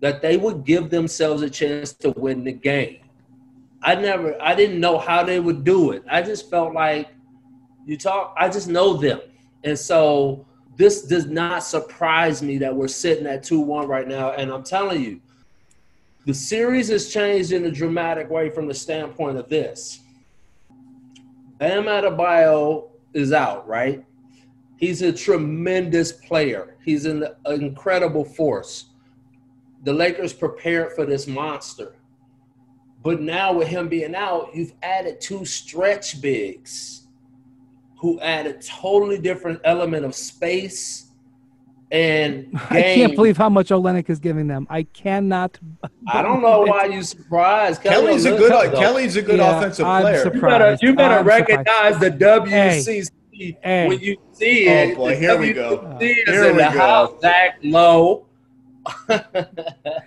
that 0.00 0.20
they 0.22 0.36
would 0.36 0.64
give 0.64 0.90
themselves 0.90 1.42
a 1.42 1.50
chance 1.50 1.92
to 1.92 2.10
win 2.10 2.44
the 2.44 2.52
game. 2.52 2.98
I 3.82 3.94
never. 3.94 4.40
I 4.42 4.54
didn't 4.54 4.80
know 4.80 4.98
how 4.98 5.22
they 5.22 5.40
would 5.40 5.64
do 5.64 5.92
it. 5.92 6.04
I 6.10 6.22
just 6.22 6.50
felt 6.50 6.74
like 6.74 7.08
you 7.86 7.96
talk. 7.96 8.34
I 8.36 8.48
just 8.48 8.68
know 8.68 8.94
them, 8.94 9.20
and 9.64 9.78
so 9.78 10.46
this 10.76 11.02
does 11.02 11.26
not 11.26 11.62
surprise 11.62 12.42
me 12.42 12.58
that 12.58 12.74
we're 12.74 12.88
sitting 12.88 13.26
at 13.26 13.42
2-1 13.42 13.86
right 13.88 14.08
now. 14.08 14.32
And 14.32 14.50
I'm 14.50 14.62
telling 14.62 15.02
you, 15.02 15.20
the 16.24 16.32
series 16.32 16.88
has 16.88 17.12
changed 17.12 17.52
in 17.52 17.64
a 17.66 17.70
dramatic 17.70 18.30
way 18.30 18.48
from 18.48 18.68
the 18.68 18.74
standpoint 18.74 19.36
of 19.36 19.48
this. 19.48 20.00
Bam 21.58 21.84
Adebayo 21.84 22.90
is 23.12 23.32
out, 23.32 23.68
right? 23.68 24.04
He's 24.76 25.02
a 25.02 25.12
tremendous 25.12 26.12
player. 26.12 26.76
He's 26.84 27.04
an 27.04 27.26
incredible 27.46 28.24
force. 28.24 28.86
The 29.84 29.92
Lakers 29.92 30.32
prepared 30.32 30.92
for 30.92 31.04
this 31.04 31.26
monster. 31.26 31.96
But 33.02 33.20
now 33.20 33.52
with 33.52 33.68
him 33.68 33.88
being 33.88 34.14
out, 34.14 34.50
you've 34.54 34.72
added 34.82 35.20
two 35.20 35.44
stretch 35.44 36.20
bigs 36.20 37.01
who 38.02 38.20
add 38.20 38.46
a 38.46 38.52
totally 38.54 39.16
different 39.18 39.60
element 39.64 40.04
of 40.04 40.12
space 40.14 41.06
And 41.92 42.48
I 42.70 42.80
can't 42.96 43.14
believe 43.14 43.36
how 43.36 43.48
much 43.50 43.68
Olynyk 43.68 44.08
is 44.10 44.18
giving 44.18 44.46
them. 44.48 44.66
I 44.70 44.82
cannot. 44.82 45.58
I 46.08 46.22
don't 46.22 46.40
know 46.42 46.60
why 46.62 46.86
you 46.86 47.02
surprised. 47.02 47.82
Kelly 47.82 47.94
Kelly's 48.06 48.24
a 48.24 48.30
good 48.36 48.50
though. 48.50 48.80
Kelly's 48.80 49.16
a 49.16 49.22
good 49.22 49.38
Yeah, 49.38 49.56
offensive 49.58 49.86
I'm 49.86 50.02
player. 50.02 50.22
surprised. 50.22 50.82
You 50.82 50.94
better, 50.94 50.94
you 50.94 50.94
better 50.96 51.18
I'm 51.20 51.26
recognize 51.26 51.98
the 52.00 52.10
WCC 52.10 53.10
Hey. 53.62 53.88
when 53.88 53.98
you 54.00 54.16
see 54.32 54.68
Oh, 54.68 54.72
it. 54.72 54.96
boy, 54.96 55.10
The 55.10 55.16
here 55.16 55.38
we 55.38 55.52
go. 55.52 55.78
WCC 56.00 56.10
is 56.10 56.28
Here 56.34 56.44
in 56.50 56.56
we 56.56 56.62
the 56.62 56.70
go. 56.70 56.78
house, 56.78 57.12
Zach 57.20 57.58
Lowe. 57.62 58.26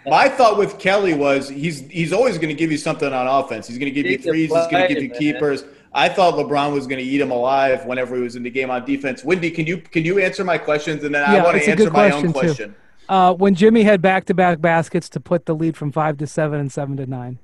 My 0.06 0.28
thought 0.28 0.58
with 0.58 0.80
Kelly 0.80 1.14
was 1.14 1.48
he's 1.50 1.88
he's 1.90 2.12
always 2.12 2.38
going 2.38 2.50
to 2.50 2.54
give 2.56 2.72
you 2.72 2.78
something 2.78 3.12
on 3.14 3.28
offense. 3.28 3.68
He's 3.68 3.78
going 3.78 3.94
to 3.94 4.02
give 4.02 4.06
you 4.12 4.18
threes. 4.18 4.52
He's 4.54 4.68
going 4.68 4.88
to 4.88 4.94
give 4.94 5.04
you 5.04 5.10
keepers. 5.12 5.64
man. 5.64 5.72
I 5.98 6.10
thought 6.10 6.34
LeBron 6.34 6.74
was 6.74 6.88
going 6.88 7.00
to 7.00 7.10
eat 7.10 7.22
him 7.22 7.32
alive 7.32 7.86
whenever 7.86 8.18
he 8.18 8.22
was 8.22 8.36
in 8.36 8.44
the 8.44 8.50
game 8.50 8.70
on 8.70 8.84
defense. 8.84 9.24
Windy, 9.24 9.50
can 9.50 9.66
you 9.66 9.78
can 9.78 10.04
you 10.04 10.20
answer 10.20 10.44
my 10.44 10.58
questions 10.58 11.06
and 11.06 11.16
then 11.16 11.24
I 11.24 11.42
want 11.42 11.58
to 11.58 11.70
answer 11.70 11.90
my 11.90 12.10
question, 12.10 12.14
own 12.14 12.34
too. 12.34 12.40
question. 12.40 12.76
Uh, 13.08 13.34
when 13.34 13.56
Jimmy 13.56 13.84
had 13.84 14.02
back-to-back 14.02 14.60
baskets 14.60 15.08
to 15.10 15.20
put 15.22 15.46
the 15.46 15.56
lead 15.56 15.78
from 15.78 15.94
five 15.94 16.18
to 16.18 16.28
seven 16.28 16.60
and 16.60 16.70
seven 16.70 16.98
to 16.98 17.06
nine, 17.06 17.40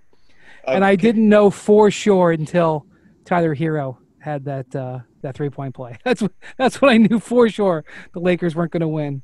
and 0.68 0.84
I 0.84 0.96
didn't 0.98 1.30
know 1.30 1.50
for 1.50 1.90
sure 1.90 2.32
until 2.32 2.86
Tyler 3.24 3.56
Herro 3.56 3.98
had 4.20 4.44
that 4.46 4.76
uh, 4.76 5.00
that 5.22 5.36
three-point 5.36 5.74
play. 5.74 5.98
That's 6.04 6.22
what, 6.22 6.34
that's 6.58 6.82
when 6.82 6.92
I 6.92 6.98
knew 6.98 7.20
for 7.20 7.48
sure 7.48 7.86
the 8.14 8.20
Lakers 8.20 8.54
weren't 8.54 8.72
going 8.72 8.82
to 8.82 8.88
win. 8.88 9.24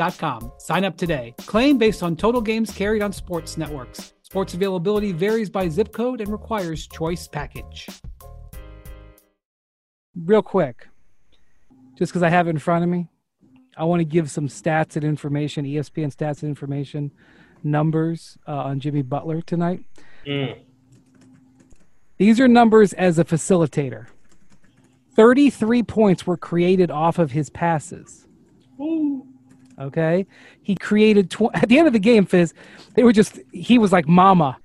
Sign 0.57 0.83
up 0.83 0.97
today. 0.97 1.35
Claim 1.45 1.77
based 1.77 2.01
on 2.01 2.15
total 2.15 2.41
games 2.41 2.71
carried 2.71 3.03
on 3.03 3.13
sports 3.13 3.55
networks. 3.55 4.13
Sports 4.23 4.55
availability 4.55 5.11
varies 5.11 5.49
by 5.49 5.69
zip 5.69 5.91
code 5.91 6.21
and 6.21 6.31
requires 6.31 6.87
choice 6.87 7.27
package. 7.27 7.87
Real 10.15 10.41
quick, 10.41 10.87
just 11.99 12.11
because 12.11 12.23
I 12.23 12.29
have 12.29 12.47
it 12.47 12.51
in 12.51 12.57
front 12.57 12.83
of 12.83 12.89
me, 12.89 13.09
I 13.77 13.83
want 13.83 13.99
to 13.99 14.05
give 14.05 14.31
some 14.31 14.47
stats 14.47 14.95
and 14.95 15.05
information, 15.05 15.65
ESPN 15.65 16.15
stats 16.15 16.41
and 16.41 16.49
information, 16.49 17.11
numbers 17.63 18.39
uh, 18.47 18.55
on 18.55 18.79
Jimmy 18.79 19.03
Butler 19.03 19.41
tonight. 19.41 19.85
Mm. 20.25 20.57
These 22.17 22.39
are 22.39 22.47
numbers 22.47 22.93
as 22.93 23.19
a 23.19 23.23
facilitator. 23.23 24.07
33 25.15 25.83
points 25.83 26.25
were 26.25 26.37
created 26.37 26.89
off 26.89 27.19
of 27.19 27.31
his 27.31 27.51
passes. 27.51 28.25
Okay. 29.87 30.25
He 30.61 30.75
created, 30.75 31.29
tw- 31.31 31.53
at 31.53 31.67
the 31.69 31.77
end 31.77 31.87
of 31.87 31.93
the 31.93 31.99
game, 31.99 32.25
Fizz, 32.25 32.53
they 32.95 33.03
were 33.03 33.13
just, 33.13 33.39
he 33.51 33.77
was 33.77 33.91
like, 33.91 34.07
Mama. 34.07 34.57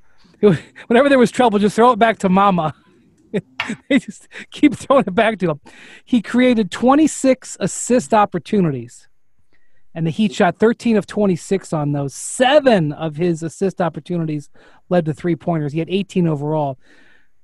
Was- 0.42 0.58
whenever 0.86 1.08
there 1.08 1.18
was 1.18 1.30
trouble, 1.30 1.58
just 1.58 1.76
throw 1.76 1.92
it 1.92 1.98
back 1.98 2.18
to 2.18 2.28
Mama. 2.28 2.74
they 3.88 3.98
just 3.98 4.28
keep 4.50 4.74
throwing 4.74 5.04
it 5.06 5.14
back 5.14 5.38
to 5.40 5.50
him. 5.50 5.60
He 6.04 6.22
created 6.22 6.70
26 6.70 7.56
assist 7.60 8.14
opportunities, 8.14 9.08
and 9.94 10.06
the 10.06 10.10
Heat 10.10 10.32
shot 10.34 10.58
13 10.58 10.96
of 10.96 11.06
26 11.06 11.72
on 11.72 11.92
those. 11.92 12.14
Seven 12.14 12.92
of 12.92 13.16
his 13.16 13.42
assist 13.42 13.80
opportunities 13.80 14.48
led 14.88 15.04
to 15.06 15.14
three 15.14 15.36
pointers. 15.36 15.72
He 15.72 15.78
had 15.80 15.90
18 15.90 16.26
overall. 16.28 16.78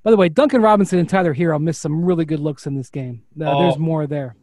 By 0.02 0.10
the 0.10 0.16
way, 0.16 0.28
Duncan 0.28 0.62
Robinson 0.62 0.98
and 0.98 1.08
Tyler 1.08 1.34
Herro 1.34 1.60
missed 1.60 1.80
some 1.80 2.04
really 2.04 2.24
good 2.24 2.40
looks 2.40 2.66
in 2.66 2.74
this 2.74 2.90
game. 2.90 3.22
Uh, 3.40 3.44
Oh. 3.50 3.62
There's 3.62 3.78
more 3.78 4.06
there. 4.06 4.36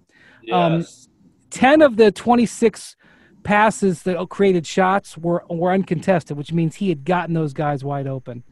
Um, 0.52 0.80
Yes. 0.80 1.08
10 1.52 1.82
of 1.82 1.98
the 1.98 2.12
26 2.12 2.96
passes 3.44 4.04
that 4.04 4.30
created 4.30 4.66
shots 4.66 5.18
were, 5.18 5.44
were 5.50 5.72
uncontested, 5.72 6.38
which 6.38 6.54
means 6.54 6.76
he 6.76 6.90
had 6.90 7.06
gotten 7.06 7.34
those 7.34 7.54
guys 7.54 7.84
wide 7.84 8.08
open. 8.08 8.44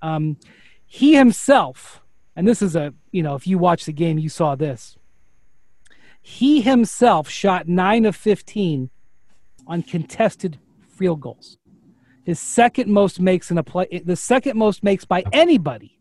Um, 0.00 0.36
he 0.84 1.14
himself, 1.14 2.02
and 2.36 2.46
this 2.46 2.60
is 2.62 2.76
a, 2.76 2.92
you 3.10 3.22
know, 3.22 3.34
if 3.34 3.46
you 3.46 3.58
watch 3.58 3.84
the 3.84 3.92
game, 3.92 4.18
you 4.18 4.28
saw 4.28 4.54
this. 4.54 4.96
He 6.20 6.60
himself 6.60 7.28
shot 7.28 7.66
9 7.68 8.04
of 8.04 8.14
15 8.14 8.90
on 9.66 9.82
contested 9.82 10.58
field 10.88 11.20
goals. 11.20 11.58
His 12.24 12.38
second 12.38 12.90
most 12.92 13.20
makes 13.20 13.50
in 13.50 13.58
a 13.58 13.64
play, 13.64 14.02
the 14.04 14.16
second 14.16 14.56
most 14.56 14.84
makes 14.84 15.04
by 15.04 15.24
anybody 15.32 15.98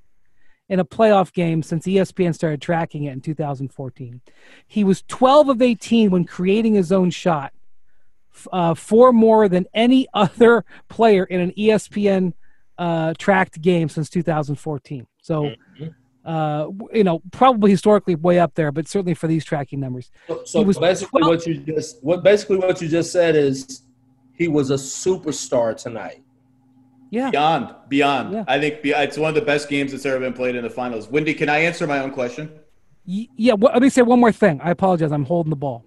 in 0.70 0.80
a 0.80 0.86
playoff 0.86 1.34
game 1.34 1.64
since 1.64 1.86
ESPN 1.86 2.34
started 2.34 2.62
tracking 2.62 3.06
it 3.06 3.12
in 3.12 3.22
2014. 3.22 4.22
He 4.68 4.84
was 4.84 5.04
12 5.08 5.50
of 5.50 5.62
18 5.62 6.12
when 6.12 6.24
creating 6.24 6.76
his 6.76 6.92
own 6.92 7.10
shot, 7.10 7.54
uh, 8.52 8.74
four 8.74 9.14
more 9.14 9.48
than 9.50 9.66
any 9.74 10.08
other 10.14 10.66
player 10.90 11.24
in 11.24 11.42
an 11.42 11.52
ESPN 11.58 12.34
uh, 12.78 13.14
tracked 13.18 13.62
game 13.62 13.90
since 13.90 14.10
2014. 14.10 15.08
So, 15.22 15.52
uh, 16.26 16.68
you 16.94 17.04
know, 17.04 17.22
probably 17.32 17.72
historically 17.72 18.16
way 18.16 18.40
up 18.40 18.56
there, 18.56 18.72
but 18.72 18.88
certainly 18.88 19.14
for 19.14 19.28
these 19.28 19.46
tracking 19.46 19.80
numbers. 19.80 20.12
So, 20.28 20.44
so 20.46 20.62
was 20.62 20.78
basically, 20.78 21.22
12 21.22 21.36
what 21.36 21.46
you 21.46 21.58
just 21.58 22.04
what 22.04 22.24
basically 22.24 22.58
what 22.58 22.82
you 22.82 22.88
just 22.88 23.12
said 23.12 23.36
is 23.36 23.84
he 24.34 24.48
was 24.48 24.72
a 24.72 24.76
superstar 24.76 25.76
tonight. 25.76 26.24
Yeah. 27.12 27.30
Beyond, 27.30 27.76
beyond. 27.90 28.34
Yeah. 28.34 28.44
I 28.48 28.60
think 28.60 28.80
it's 28.84 29.18
one 29.18 29.30
of 29.30 29.36
the 29.36 29.42
best 29.42 29.68
games 29.68 29.92
that's 29.92 30.06
ever 30.06 30.20
been 30.20 30.34
played 30.34 30.56
in 30.56 30.64
the 30.64 30.70
finals. 30.70 31.10
Windy, 31.10 31.34
can 31.34 31.50
I 31.50 31.60
answer 31.60 31.86
my 31.86 32.00
own 32.00 32.12
question? 32.12 32.52
Yeah, 33.04 33.54
well, 33.54 33.74
let 33.74 33.82
me 33.82 33.90
say 33.90 34.02
one 34.02 34.20
more 34.20 34.32
thing. 34.32 34.62
I 34.64 34.72
apologize. 34.72 35.12
I'm 35.12 35.26
holding 35.26 35.50
the 35.50 35.56
ball. 35.56 35.84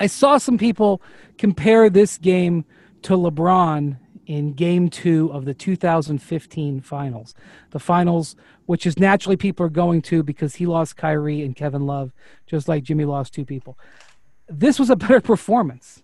I 0.00 0.06
saw 0.06 0.38
some 0.38 0.58
people 0.58 1.02
compare 1.38 1.88
this 1.90 2.18
game 2.18 2.64
to 3.02 3.12
LeBron 3.12 3.98
in 4.26 4.52
game 4.54 4.88
two 4.88 5.30
of 5.32 5.44
the 5.44 5.54
2015 5.54 6.80
finals. 6.80 7.34
The 7.70 7.78
finals, 7.78 8.34
which 8.66 8.86
is 8.86 8.98
naturally 8.98 9.36
people 9.36 9.66
are 9.66 9.70
going 9.70 10.02
to 10.02 10.22
because 10.22 10.56
he 10.56 10.66
lost 10.66 10.96
Kyrie 10.96 11.42
and 11.42 11.54
Kevin 11.54 11.86
Love, 11.86 12.12
just 12.46 12.66
like 12.66 12.82
Jimmy 12.82 13.04
lost 13.04 13.34
two 13.34 13.44
people. 13.44 13.78
This 14.48 14.78
was 14.78 14.90
a 14.90 14.96
better 14.96 15.20
performance. 15.20 16.02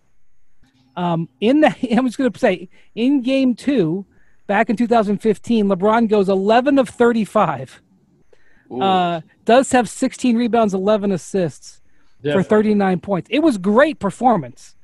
Um, 0.97 1.29
in 1.41 1.61
the, 1.61 1.75
I'm 1.97 2.07
just 2.07 2.19
going 2.19 2.31
to 2.31 2.39
say, 2.39 2.69
in 2.95 3.23
game 3.23 3.55
two, 3.55 4.07
back 4.47 4.71
in 4.71 4.77
2015, 4.77 5.67
LeBron 5.67 6.09
goes 6.09 6.29
11 6.29 6.79
of 6.79 6.89
35 6.89 7.83
uh, 8.81 9.21
does 9.45 9.73
have 9.73 9.89
16 9.89 10.37
rebounds, 10.37 10.75
11 10.75 11.13
assists 11.13 11.81
for 12.35 12.43
39 12.43 13.01
points. 13.01 13.29
It 13.31 13.41
was 13.41 13.59
great 13.59 13.99
performance. 13.99 14.75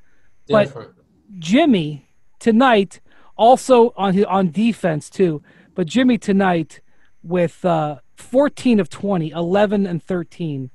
but- 0.47 0.93
Jimmy 1.39 2.07
tonight 2.39 2.99
also 3.35 3.93
on 3.97 4.13
his, 4.13 4.25
on 4.25 4.51
defense 4.51 5.09
too, 5.09 5.41
but 5.73 5.87
Jimmy 5.87 6.17
tonight 6.17 6.79
with 7.23 7.63
uh, 7.65 7.97
14 8.17 8.79
of 8.79 8.89
20, 8.89 9.31
11 9.31 9.87
and 9.87 10.03
13. 10.03 10.61
Did 10.63 10.69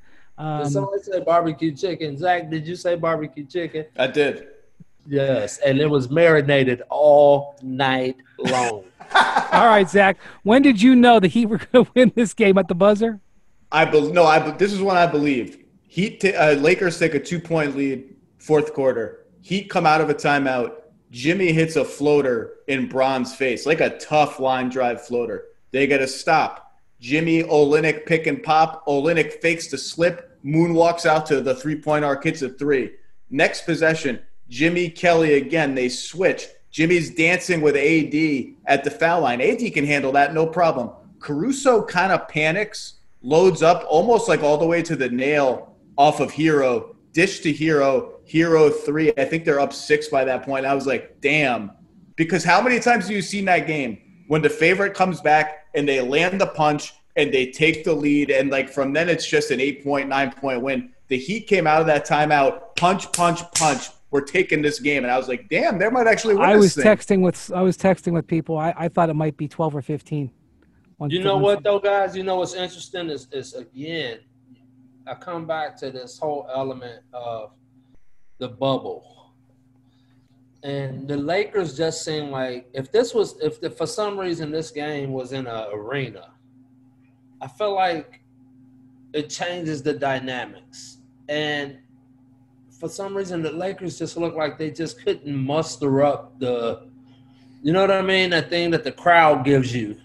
Um, 0.44 0.68
somebody 0.68 1.02
say 1.02 1.20
barbecue 1.20 1.74
chicken? 1.74 2.16
Zach, 2.16 2.50
did 2.50 2.66
you 2.66 2.74
say 2.76 2.96
barbecue 2.96 3.44
chicken? 3.46 3.84
I 3.96 4.06
did. 4.08 4.48
Yes, 5.06 5.58
and 5.58 5.78
it 5.78 5.86
was 5.88 6.10
marinated 6.10 6.82
all 6.90 7.56
night 7.62 8.16
long. 8.38 8.84
all 9.14 9.66
right, 9.66 9.88
Zach. 9.88 10.18
When 10.42 10.60
did 10.62 10.82
you 10.82 10.94
know 10.94 11.18
that 11.20 11.28
he 11.28 11.46
were 11.46 11.58
going 11.58 11.84
to 11.86 11.90
win 11.94 12.12
this 12.14 12.34
game 12.34 12.58
at 12.58 12.68
the 12.68 12.74
buzzer? 12.74 13.20
I 13.70 13.84
bel 13.84 14.10
no, 14.12 14.24
I 14.24 14.38
be- 14.38 14.58
this 14.58 14.72
is 14.72 14.80
what 14.82 14.96
I 14.96 15.06
believe. 15.06 15.64
Heat 15.90 16.20
t- 16.20 16.34
uh, 16.34 16.52
Lakers 16.56 16.98
take 16.98 17.14
a 17.14 17.18
two 17.18 17.40
point 17.40 17.74
lead, 17.74 18.14
fourth 18.36 18.74
quarter. 18.74 19.24
Heat 19.40 19.70
come 19.70 19.86
out 19.86 20.02
of 20.02 20.10
a 20.10 20.14
timeout. 20.14 20.74
Jimmy 21.10 21.50
hits 21.50 21.76
a 21.76 21.84
floater 21.84 22.56
in 22.68 22.88
Bron's 22.88 23.34
face, 23.34 23.64
like 23.64 23.80
a 23.80 23.96
tough 23.98 24.38
line 24.38 24.68
drive 24.68 25.04
floater. 25.04 25.46
They 25.70 25.86
get 25.86 26.02
a 26.02 26.06
stop. 26.06 26.76
Jimmy 27.00 27.42
Olynyk 27.42 28.04
pick 28.04 28.26
and 28.26 28.42
pop. 28.42 28.86
Olynyk 28.86 29.40
fakes 29.40 29.68
the 29.68 29.78
slip, 29.78 30.38
moonwalks 30.44 31.06
out 31.06 31.24
to 31.26 31.40
the 31.40 31.54
three 31.54 31.80
point 31.80 32.04
arc, 32.04 32.22
hits 32.22 32.42
a 32.42 32.50
three. 32.50 32.92
Next 33.30 33.62
possession, 33.62 34.20
Jimmy 34.50 34.90
Kelly 34.90 35.34
again. 35.34 35.74
They 35.74 35.88
switch. 35.88 36.48
Jimmy's 36.70 37.14
dancing 37.14 37.62
with 37.62 37.76
AD 37.76 38.54
at 38.66 38.84
the 38.84 38.90
foul 38.90 39.22
line. 39.22 39.40
AD 39.40 39.72
can 39.72 39.86
handle 39.86 40.12
that, 40.12 40.34
no 40.34 40.46
problem. 40.46 40.90
Caruso 41.18 41.82
kind 41.82 42.12
of 42.12 42.28
panics, 42.28 42.98
loads 43.22 43.62
up 43.62 43.86
almost 43.88 44.28
like 44.28 44.42
all 44.42 44.58
the 44.58 44.66
way 44.66 44.82
to 44.82 44.94
the 44.94 45.08
nail 45.08 45.74
off 45.98 46.20
of 46.20 46.30
Herro, 46.32 46.94
dish 47.12 47.40
to 47.40 47.52
Herro, 47.52 48.12
Herro 48.30 48.70
three. 48.72 49.12
I 49.18 49.24
think 49.24 49.44
they're 49.44 49.60
up 49.60 49.72
six 49.74 50.08
by 50.08 50.24
that 50.24 50.44
point. 50.44 50.64
I 50.64 50.74
was 50.74 50.86
like, 50.86 51.20
damn. 51.20 51.72
Because 52.16 52.44
how 52.44 52.62
many 52.62 52.80
times 52.80 53.08
do 53.08 53.14
you 53.14 53.20
see 53.22 53.44
that 53.44 53.66
game 53.66 53.98
when 54.28 54.40
the 54.40 54.48
favorite 54.50 54.94
comes 54.94 55.20
back 55.20 55.66
and 55.74 55.86
they 55.88 56.00
land 56.00 56.40
the 56.40 56.46
punch 56.46 56.94
and 57.16 57.32
they 57.34 57.50
take 57.50 57.84
the 57.84 57.92
lead 57.92 58.30
and 58.30 58.50
like 58.50 58.68
from 58.68 58.92
then 58.92 59.08
it's 59.08 59.26
just 59.26 59.50
an 59.50 59.60
eight 59.60 59.84
point, 59.84 60.08
nine 60.08 60.32
point 60.32 60.62
win. 60.62 60.92
The 61.08 61.18
Heat 61.18 61.46
came 61.46 61.66
out 61.66 61.80
of 61.80 61.86
that 61.88 62.06
timeout, 62.06 62.76
punch, 62.76 63.10
punch, 63.12 63.40
punch, 63.52 63.88
we're 64.10 64.20
taking 64.20 64.62
this 64.62 64.78
game. 64.78 65.04
And 65.04 65.10
I 65.12 65.16
was 65.18 65.26
like, 65.28 65.48
damn, 65.48 65.78
they 65.78 65.88
might 65.90 66.06
actually 66.06 66.34
win 66.34 66.44
I 66.44 66.52
this 66.54 66.62
was 66.62 66.74
thing. 66.76 66.84
texting 66.84 67.20
with 67.22 67.50
I 67.54 67.62
was 67.62 67.76
texting 67.76 68.12
with 68.12 68.26
people. 68.26 68.56
I, 68.58 68.72
I 68.76 68.88
thought 68.88 69.10
it 69.10 69.14
might 69.14 69.36
be 69.36 69.48
twelve 69.48 69.74
or 69.74 69.82
fifteen. 69.82 70.30
One- 70.98 71.10
You 71.10 71.22
know 71.22 71.34
one- 71.34 71.42
what 71.42 71.62
though, 71.64 71.78
guys? 71.78 72.16
You 72.16 72.24
know 72.24 72.36
what's 72.36 72.54
interesting 72.54 73.08
is, 73.10 73.26
is 73.32 73.54
again, 73.54 74.18
I 75.08 75.14
come 75.14 75.46
back 75.46 75.76
to 75.78 75.90
this 75.90 76.18
whole 76.18 76.48
element 76.54 77.02
of 77.12 77.52
the 78.38 78.48
bubble, 78.48 79.32
and 80.62 81.08
the 81.08 81.16
Lakers 81.16 81.76
just 81.76 82.04
seem 82.04 82.30
like 82.30 82.68
if 82.72 82.92
this 82.92 83.14
was 83.14 83.38
if 83.40 83.60
the, 83.60 83.70
for 83.70 83.86
some 83.86 84.18
reason 84.18 84.50
this 84.50 84.70
game 84.70 85.12
was 85.12 85.32
in 85.32 85.46
an 85.46 85.66
arena, 85.72 86.32
I 87.40 87.48
feel 87.48 87.74
like 87.74 88.20
it 89.12 89.30
changes 89.30 89.82
the 89.82 89.94
dynamics, 89.94 90.98
and 91.28 91.78
for 92.78 92.88
some 92.88 93.16
reason 93.16 93.42
the 93.42 93.52
Lakers 93.52 93.98
just 93.98 94.16
look 94.16 94.34
like 94.34 94.58
they 94.58 94.70
just 94.70 95.02
couldn't 95.02 95.34
muster 95.34 96.02
up 96.02 96.38
the, 96.38 96.86
you 97.62 97.72
know 97.72 97.80
what 97.80 97.90
I 97.90 98.02
mean, 98.02 98.30
that 98.30 98.50
thing 98.50 98.70
that 98.70 98.84
the 98.84 98.92
crowd 98.92 99.44
gives 99.44 99.74
you 99.74 99.96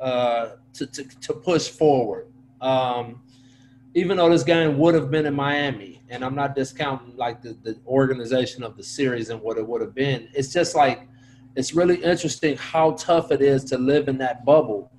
uh, 0.00 0.50
to, 0.74 0.86
to, 0.86 1.04
to 1.04 1.32
push 1.32 1.68
forward. 1.68 2.28
Um, 2.60 3.22
even 3.96 4.18
though 4.18 4.28
this 4.28 4.42
game 4.42 4.76
would 4.76 4.94
have 4.94 5.10
been 5.10 5.24
in 5.24 5.32
Miami, 5.32 6.02
and 6.10 6.22
I'm 6.22 6.34
not 6.34 6.54
discounting 6.54 7.16
like 7.16 7.40
the, 7.40 7.56
the 7.62 7.78
organization 7.86 8.62
of 8.62 8.76
the 8.76 8.82
series 8.82 9.30
and 9.30 9.40
what 9.40 9.56
it 9.56 9.66
would 9.66 9.80
have 9.80 9.94
been, 9.94 10.28
it's 10.34 10.52
just 10.52 10.76
like 10.76 11.08
it's 11.56 11.72
really 11.72 11.96
interesting 12.04 12.58
how 12.58 12.90
tough 12.92 13.32
it 13.32 13.40
is 13.40 13.64
to 13.64 13.78
live 13.78 14.08
in 14.08 14.18
that 14.18 14.44
bubble 14.44 14.92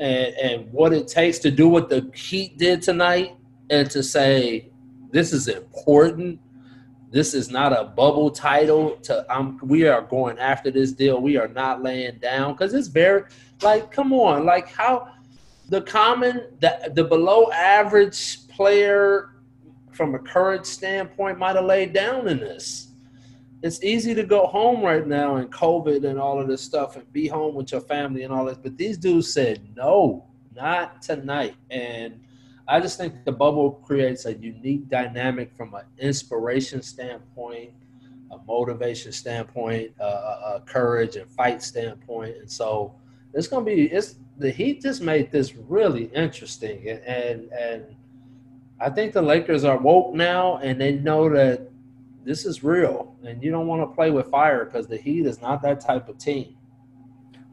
and, 0.00 0.34
and 0.34 0.72
what 0.72 0.92
it 0.92 1.06
takes 1.06 1.38
to 1.38 1.52
do 1.52 1.68
what 1.68 1.88
the 1.88 2.10
Heat 2.12 2.58
did 2.58 2.82
tonight 2.82 3.36
and 3.70 3.88
to 3.92 4.02
say, 4.02 4.68
this 5.12 5.32
is 5.32 5.46
important. 5.46 6.40
This 7.12 7.34
is 7.34 7.50
not 7.50 7.72
a 7.72 7.84
bubble 7.84 8.32
title. 8.32 8.96
To 9.02 9.32
um, 9.32 9.60
we 9.62 9.86
are 9.86 10.02
going 10.02 10.40
after 10.40 10.72
this 10.72 10.90
deal. 10.90 11.20
We 11.20 11.36
are 11.36 11.48
not 11.48 11.84
laying 11.84 12.18
down 12.18 12.54
because 12.54 12.74
it's 12.74 12.88
very 12.88 13.22
like, 13.62 13.92
come 13.92 14.12
on, 14.12 14.44
like 14.44 14.68
how 14.68 15.06
the 15.70 15.80
common, 15.82 16.42
the, 16.58 16.92
the 16.94 17.04
below 17.04 17.50
average 17.52 18.48
player 18.48 19.36
from 19.92 20.14
a 20.16 20.18
current 20.18 20.66
standpoint 20.66 21.38
might 21.38 21.54
have 21.54 21.64
laid 21.64 21.92
down 21.92 22.26
in 22.26 22.40
this. 22.40 22.88
It's 23.62 23.82
easy 23.84 24.14
to 24.14 24.24
go 24.24 24.46
home 24.46 24.82
right 24.82 25.06
now 25.06 25.36
and 25.36 25.50
COVID 25.52 26.04
and 26.04 26.18
all 26.18 26.40
of 26.40 26.48
this 26.48 26.60
stuff 26.60 26.96
and 26.96 27.10
be 27.12 27.28
home 27.28 27.54
with 27.54 27.70
your 27.70 27.82
family 27.82 28.24
and 28.24 28.32
all 28.32 28.46
this. 28.46 28.58
But 28.58 28.76
these 28.76 28.98
dudes 28.98 29.32
said, 29.32 29.62
no, 29.76 30.26
not 30.56 31.02
tonight. 31.02 31.54
And 31.70 32.20
I 32.66 32.80
just 32.80 32.98
think 32.98 33.24
the 33.24 33.32
bubble 33.32 33.72
creates 33.72 34.24
a 34.24 34.34
unique 34.34 34.88
dynamic 34.88 35.54
from 35.56 35.74
an 35.74 35.84
inspiration 35.98 36.82
standpoint, 36.82 37.70
a 38.32 38.38
motivation 38.38 39.12
standpoint, 39.12 39.92
a, 40.00 40.04
a 40.04 40.62
courage 40.66 41.16
and 41.16 41.30
fight 41.30 41.62
standpoint. 41.62 42.38
And 42.38 42.50
so, 42.50 42.94
it's 43.34 43.46
gonna 43.46 43.64
be 43.64 43.84
it's 43.84 44.16
the 44.38 44.50
Heat 44.50 44.82
just 44.82 45.02
made 45.02 45.30
this 45.30 45.54
really 45.54 46.04
interesting 46.14 46.88
and 46.88 47.50
and, 47.52 47.84
I 48.82 48.88
think 48.88 49.12
the 49.12 49.20
Lakers 49.20 49.62
are 49.64 49.76
woke 49.76 50.14
now 50.14 50.56
and 50.56 50.80
they 50.80 50.92
know 50.92 51.28
that 51.28 51.68
this 52.24 52.46
is 52.46 52.64
real 52.64 53.14
and 53.22 53.42
you 53.42 53.50
don't 53.50 53.66
want 53.66 53.82
to 53.82 53.94
play 53.94 54.10
with 54.10 54.30
fire 54.30 54.64
because 54.64 54.86
the 54.86 54.96
Heat 54.96 55.26
is 55.26 55.42
not 55.42 55.60
that 55.60 55.82
type 55.82 56.08
of 56.08 56.16
team. 56.16 56.56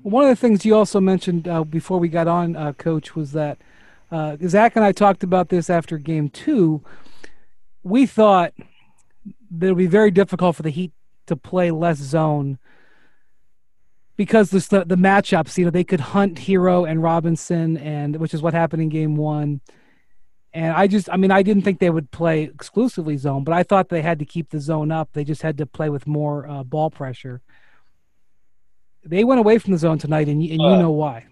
One 0.03 0.23
of 0.23 0.29
the 0.29 0.37
things 0.37 0.63
you 0.63 0.73
also 0.73 1.01
mentioned 1.01 1.45
uh, 1.49 1.65
before 1.65 1.99
we 1.99 2.07
got 2.07 2.29
on, 2.29 2.55
uh, 2.55 2.71
Coach, 2.71 3.13
was 3.13 3.33
that 3.33 3.57
uh, 4.09 4.37
Zach 4.47 4.77
and 4.77 4.85
I 4.85 4.93
talked 4.93 5.21
about 5.21 5.49
this 5.49 5.69
after 5.69 5.97
Game 5.97 6.29
Two. 6.29 6.81
We 7.83 8.05
thought 8.05 8.53
that 9.51 9.67
it 9.67 9.69
would 9.71 9.77
be 9.77 9.87
very 9.87 10.11
difficult 10.11 10.55
for 10.55 10.63
the 10.63 10.69
Heat 10.69 10.93
to 11.25 11.35
play 11.35 11.71
less 11.71 11.97
zone 11.97 12.57
because 14.17 14.49
this, 14.49 14.67
the 14.67 14.83
the 14.83 14.95
matchups. 14.95 15.57
You 15.57 15.65
know, 15.65 15.71
they 15.71 15.83
could 15.85 16.01
hunt 16.01 16.37
Herro 16.37 16.89
and 16.89 17.01
Robinson, 17.01 17.77
and 17.77 18.17
which 18.17 18.33
is 18.33 18.41
what 18.41 18.53
happened 18.53 18.81
in 18.81 18.89
Game 18.89 19.15
One. 19.15 19.61
And 20.53 20.73
I 20.73 20.87
just, 20.87 21.07
I 21.11 21.17
mean, 21.17 21.29
I 21.29 21.43
didn't 21.43 21.63
think 21.63 21.79
they 21.79 21.89
would 21.89 22.09
play 22.09 22.43
exclusively 22.43 23.15
zone, 23.17 23.43
but 23.43 23.53
I 23.53 23.61
thought 23.61 23.89
they 23.89 24.01
had 24.01 24.17
to 24.19 24.25
keep 24.25 24.49
the 24.49 24.59
zone 24.59 24.91
up. 24.91 25.09
They 25.13 25.23
just 25.23 25.43
had 25.43 25.57
to 25.59 25.67
play 25.67 25.89
with 25.89 26.07
more 26.07 26.47
uh, 26.47 26.63
ball 26.63 26.89
pressure. 26.89 27.41
They 29.05 29.23
went 29.23 29.39
away 29.39 29.59
from 29.59 29.73
the 29.73 29.77
zone 29.77 29.99
tonight, 29.99 30.27
and, 30.27 30.41
and 30.41 30.61
you 30.61 30.67
Uh, 30.67 30.79
know 30.79 30.91
why. 30.91 31.25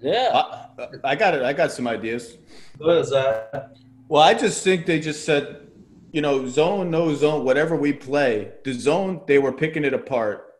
Yeah. 0.00 0.42
I, 0.78 0.86
I 1.04 1.14
got 1.14 1.34
it. 1.34 1.42
I 1.42 1.52
got 1.52 1.70
some 1.70 1.86
ideas. 1.86 2.36
What 2.78 2.96
is 2.98 3.10
that? 3.10 3.76
Well, 4.08 4.22
I 4.22 4.34
just 4.34 4.64
think 4.64 4.84
they 4.84 4.98
just 4.98 5.24
said, 5.24 5.68
you 6.10 6.20
know, 6.20 6.48
zone, 6.48 6.90
no 6.90 7.14
zone, 7.14 7.44
whatever 7.44 7.76
we 7.76 7.92
play, 7.92 8.52
the 8.64 8.72
zone, 8.72 9.20
they 9.26 9.38
were 9.38 9.52
picking 9.52 9.84
it 9.84 9.94
apart. 9.94 10.53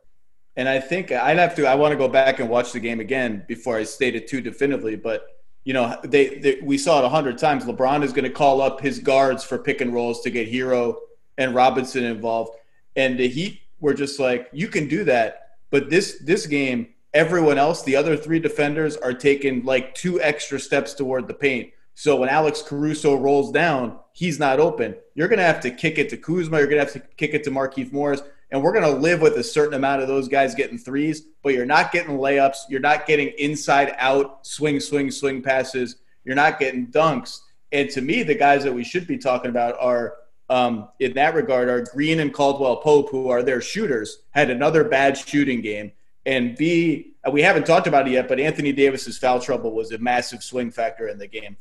And 0.57 0.69
I 0.69 0.79
think 0.79 1.11
I'd 1.11 1.39
have 1.39 1.55
to, 1.57 1.67
I 1.67 1.75
want 1.75 1.93
to 1.93 1.99
go 1.99 2.09
back 2.09 2.39
and 2.39 2.49
watch 2.49 2.73
the 2.73 2.81
game 2.81 3.01
again 3.01 3.45
before 3.49 3.77
I 3.77 3.85
state 3.85 4.15
it 4.15 4.29
too 4.29 4.41
definitively. 4.41 4.95
But, 4.97 5.27
you 5.65 5.73
know, 5.73 5.99
they, 6.05 6.39
they 6.39 6.61
we 6.63 6.79
saw 6.79 7.01
it 7.01 7.05
a 7.05 7.09
hundred 7.09 7.39
times. 7.39 7.65
LeBron 7.65 8.05
is 8.05 8.13
going 8.13 8.25
to 8.25 8.31
call 8.31 8.61
up 8.61 8.81
his 8.81 8.99
guards 8.99 9.43
for 9.43 9.59
pick 9.59 9.81
and 9.81 9.93
rolls 9.93 10.21
to 10.23 10.31
get 10.31 10.51
Herro 10.51 10.97
and 11.39 11.55
Robinson 11.55 12.05
involved. 12.05 12.57
And 12.95 13.19
the 13.19 13.29
Heat 13.29 13.61
were 13.81 13.95
just 13.95 14.21
like, 14.21 14.49
you 14.53 14.69
can 14.69 14.87
do 14.87 15.03
that. 15.05 15.57
But 15.71 15.91
this, 15.91 16.21
this 16.25 16.47
game, 16.47 16.89
everyone 17.13 17.59
else, 17.59 17.83
the 17.83 17.97
other 17.97 18.17
three 18.17 18.39
defenders 18.39 18.97
are 18.97 19.13
taking 19.13 19.65
like 19.65 19.95
two 19.95 20.21
extra 20.21 20.61
steps 20.61 20.95
toward 20.95 21.27
the 21.27 21.35
paint. 21.35 21.71
So 21.97 22.17
when 22.17 22.29
Alex 22.29 22.63
Caruso 22.63 23.17
rolls 23.17 23.51
down, 23.51 23.99
he's 24.13 24.39
not 24.39 24.61
open. 24.61 24.97
You're 25.15 25.29
going 25.29 25.39
to 25.39 25.45
have 25.45 25.61
to 25.61 25.71
kick 25.71 25.99
it 25.99 26.09
to 26.11 26.17
Kuzma. 26.17 26.59
You're 26.59 26.67
going 26.67 26.85
to 26.85 26.93
have 26.93 26.93
to 26.93 27.09
kick 27.17 27.35
it 27.35 27.45
to 27.45 27.51
Markieff 27.51 27.93
Morris. 27.93 28.23
And 28.55 28.63
we're 28.63 28.71
going 28.71 28.85
to 28.85 29.01
live 29.01 29.21
with 29.21 29.37
a 29.37 29.43
certain 29.43 29.75
amount 29.75 30.01
of 30.03 30.07
those 30.07 30.29
guys 30.29 30.55
getting 30.55 30.79
threes, 30.79 31.23
but 31.43 31.55
you're 31.55 31.67
not 31.67 31.91
getting 31.91 32.19
layups. 32.19 32.59
You're 32.69 32.79
not 32.79 33.05
getting 33.05 33.33
inside 33.37 33.97
out 33.99 34.47
swing, 34.47 34.79
swing, 34.79 35.11
swing 35.11 35.43
passes. 35.43 35.97
You're 36.25 36.37
not 36.37 36.61
getting 36.61 36.87
dunks. 36.87 37.41
And 37.73 37.91
to 37.91 38.01
me, 38.01 38.23
the 38.23 38.37
guys 38.37 38.63
that 38.63 38.73
we 38.73 38.85
should 38.85 39.09
be 39.09 39.19
talking 39.19 39.51
about 39.51 39.75
are, 39.81 40.19
um, 40.51 40.89
in 41.01 41.15
that 41.15 41.35
regard, 41.35 41.69
are 41.69 41.83
Green 41.83 42.21
and 42.21 42.33
Caldwell 42.33 42.77
Pope, 42.77 43.11
who 43.11 43.29
are 43.29 43.43
their 43.43 43.61
shooters, 43.61 44.21
had 44.31 44.51
another 44.51 44.85
bad 44.85 45.19
shooting 45.19 45.61
game. 45.61 45.91
And 46.25 46.57
B, 46.57 47.17
we 47.33 47.43
haven't 47.43 47.67
talked 47.67 47.89
about 47.89 48.07
it 48.07 48.13
yet, 48.13 48.29
but 48.29 48.39
Anthony 48.39 48.71
Davis's 48.71 49.19
foul 49.19 49.41
trouble 49.41 49.73
was 49.73 49.91
a 49.91 49.99
massive 49.99 50.45
swing 50.45 50.71
factor 50.71 51.09
in 51.09 51.19
the 51.19 51.27
game. 51.27 51.57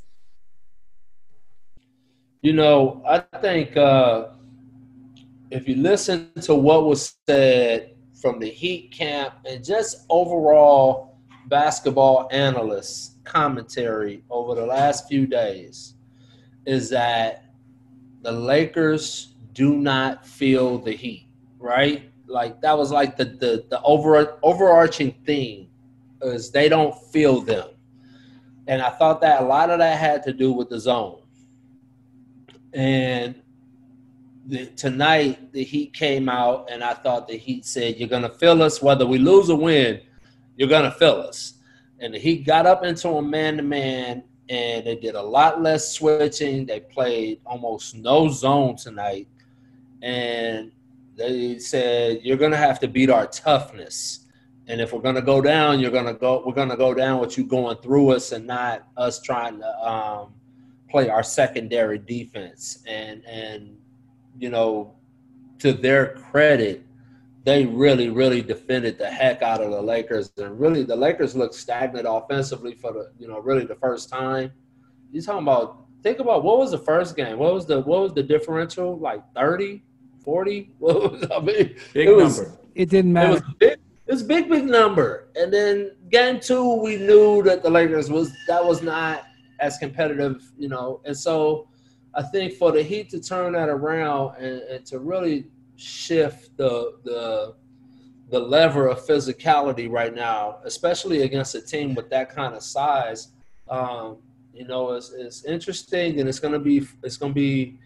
You 2.44 2.54
know, 2.54 3.02
I 3.08 3.18
think 3.40 3.76
uh, 3.76 4.28
if 5.54 5.68
you 5.68 5.76
listen 5.76 6.32
to 6.42 6.56
what 6.56 6.86
was 6.86 7.16
said 7.28 7.96
from 8.20 8.40
the 8.40 8.50
Heat 8.50 8.92
camp 8.92 9.36
and 9.46 9.64
just 9.64 10.04
overall 10.10 11.20
basketball 11.48 12.28
analysts 12.32 13.18
commentary 13.24 14.24
over 14.32 14.56
the 14.56 14.66
last 14.66 15.08
few 15.08 15.28
days, 15.28 15.94
is 16.66 16.90
that 16.90 17.46
the 18.24 18.32
Lakers 18.32 19.36
do 19.54 19.76
not 19.76 20.26
feel 20.26 20.80
the 20.80 20.94
heat, 20.94 21.28
right? 21.60 22.10
Like 22.26 22.60
that 22.62 22.76
was 22.76 22.90
like 22.90 23.16
the 23.16 23.26
the, 23.26 23.66
the 23.70 23.80
over 23.84 24.40
overarching 24.42 25.14
theme 25.24 25.68
is 26.24 26.50
they 26.50 26.68
don't 26.68 26.96
feel 27.12 27.42
them. 27.42 27.70
And 28.66 28.82
I 28.82 28.90
thought 28.90 29.22
that 29.22 29.44
a 29.44 29.46
lot 29.46 29.70
of 29.70 29.78
that 29.80 30.00
had 30.00 30.24
to 30.24 30.34
do 30.34 30.52
with 30.52 30.70
the 30.70 30.80
zone. 30.80 31.22
And 32.74 33.43
the, 34.46 34.66
tonight, 34.68 35.52
the 35.54 35.64
Heat 35.64 35.94
came 35.94 36.28
out, 36.28 36.70
and 36.70 36.84
I 36.84 36.94
thought 36.94 37.28
the 37.28 37.38
Heat 37.38 37.66
said, 37.66 37.98
You're 37.98 38.10
to 38.24 38.30
feel 38.30 38.62
us, 38.62 38.82
whether 38.82 39.06
we 39.06 39.18
lose 39.18 39.50
or 39.50 39.58
win, 39.58 40.02
you're 40.58 40.70
to 40.84 40.92
feel 40.92 41.16
us. 41.16 41.54
And 42.00 42.14
the 42.14 42.20
Heat 42.20 42.46
got 42.46 42.66
up 42.66 42.84
into 42.84 43.10
a 43.10 43.22
man 43.22 43.58
to 43.58 43.64
man, 43.64 44.24
and 44.50 44.86
they 44.86 44.96
did 44.96 45.16
a 45.16 45.22
lot 45.22 45.62
less 45.62 45.94
switching. 45.94 46.66
They 46.66 46.82
played 46.82 47.40
almost 47.46 47.96
no 47.96 48.30
zone 48.30 48.76
tonight. 48.76 49.28
And 50.02 50.72
they 51.16 51.60
said, 51.60 52.20
You're 52.24 52.38
to 52.52 52.58
have 52.58 52.80
to 52.82 52.88
beat 52.88 53.10
our 53.10 53.28
toughness. 53.28 54.20
And 54.68 54.80
if 54.80 54.94
we're 54.94 55.02
to 55.16 55.22
go 55.22 55.42
down, 55.42 55.80
you're 55.80 55.92
to 56.06 56.14
go. 56.14 56.44
We're 56.46 56.54
to 56.70 56.78
go 56.78 56.94
down 56.94 57.20
with 57.20 57.38
you 57.38 57.46
going 57.46 57.78
through 57.78 58.12
us, 58.12 58.34
and 58.34 58.46
not 58.46 58.88
us 58.98 59.22
trying 59.22 59.60
to 59.60 59.90
um, 59.90 60.34
play 60.90 61.10
our 61.10 61.24
secondary 61.24 61.98
defense. 61.98 62.84
And 62.88 63.26
and 63.26 63.78
you 64.38 64.50
know, 64.50 64.94
to 65.60 65.74
their 65.74 66.16
credit, 66.16 66.84
they 67.46 67.66
really 67.66 68.10
really 68.10 68.42
defended 68.42 68.98
the 68.98 69.10
heck 69.10 69.42
out 69.42 69.62
of 69.62 69.72
the 69.72 69.82
Lakers. 69.82 70.32
And 70.38 70.60
really, 70.60 70.84
the 70.84 70.96
Lakers 70.96 71.36
looked 71.36 71.56
stagnant 71.56 72.06
offensively 72.10 72.76
for 72.76 72.94
the 72.94 73.12
you 73.20 73.28
know 73.28 73.40
really 73.40 73.66
the 73.66 73.76
first 73.76 74.10
time. 74.10 74.52
You 75.12 75.22
talking 75.22 75.44
about? 75.44 75.80
Think 76.02 76.20
about 76.20 76.44
what 76.44 76.58
was 76.58 76.72
the 76.72 76.78
first 76.78 77.16
game? 77.16 77.38
What 77.40 77.54
was 77.54 77.66
the 77.66 77.80
what 77.80 78.02
was 78.02 78.14
the 78.14 78.24
differential? 78.24 78.98
Like 78.98 79.22
30, 79.36 79.82
40? 80.24 80.72
What 80.80 81.12
was, 81.12 81.32
I 81.32 81.40
mean, 81.40 81.76
Big 81.94 82.08
it 82.10 82.16
was, 82.16 82.42
number. 82.42 82.58
It 82.76 82.90
didn't 82.90 83.14
matter. 83.14 83.28
it 83.28 83.34
matter. 83.34 83.46
was 83.46 83.56
big. 83.60 83.80
It 84.06 84.12
was 84.12 84.22
a 84.22 84.26
big, 84.26 84.50
big 84.50 84.66
number. 84.66 85.30
And 85.38 85.54
then 85.54 85.92
game 86.10 86.42
two, 86.42 86.82
we 86.82 86.98
knew 86.98 87.42
that 87.44 87.64
the 87.64 87.70
Lakers 87.70 88.10
was 88.10 88.34
that 88.48 88.64
was 88.64 88.82
not 88.82 89.24
as 89.60 89.78
competitive, 89.78 90.52
you 90.58 90.68
know. 90.68 91.00
And 91.06 91.16
so 91.16 91.70
I 92.16 92.22
think 92.22 92.54
for 92.54 92.72
the 92.72 92.84
Heat 92.84 93.10
to 93.12 93.20
turn 93.20 93.54
that 93.54 93.70
around 93.70 94.38
and, 94.38 94.62
and 94.62 94.86
to 94.88 95.00
really 95.00 95.46
shift 95.76 96.56
the 96.58 96.98
the 97.04 97.56
the 98.30 98.40
lever 98.40 98.88
of 98.88 99.06
physicality 99.06 99.90
right 99.90 100.16
now, 100.16 100.58
especially 100.64 101.22
against 101.22 101.54
a 101.54 101.62
team 101.62 101.94
with 101.94 102.10
that 102.10 102.34
kind 102.34 102.56
of 102.56 102.64
size. 102.64 103.28
Um, 103.70 104.18
you 104.54 104.66
know, 104.66 104.94
it's, 104.94 105.12
it's 105.12 105.46
interesting, 105.46 106.20
and 106.20 106.30
it's 106.30 106.40
gonna 106.40 106.60
be 106.60 106.88
it's 107.04 107.18
gonna 107.18 107.34
be 107.34 107.78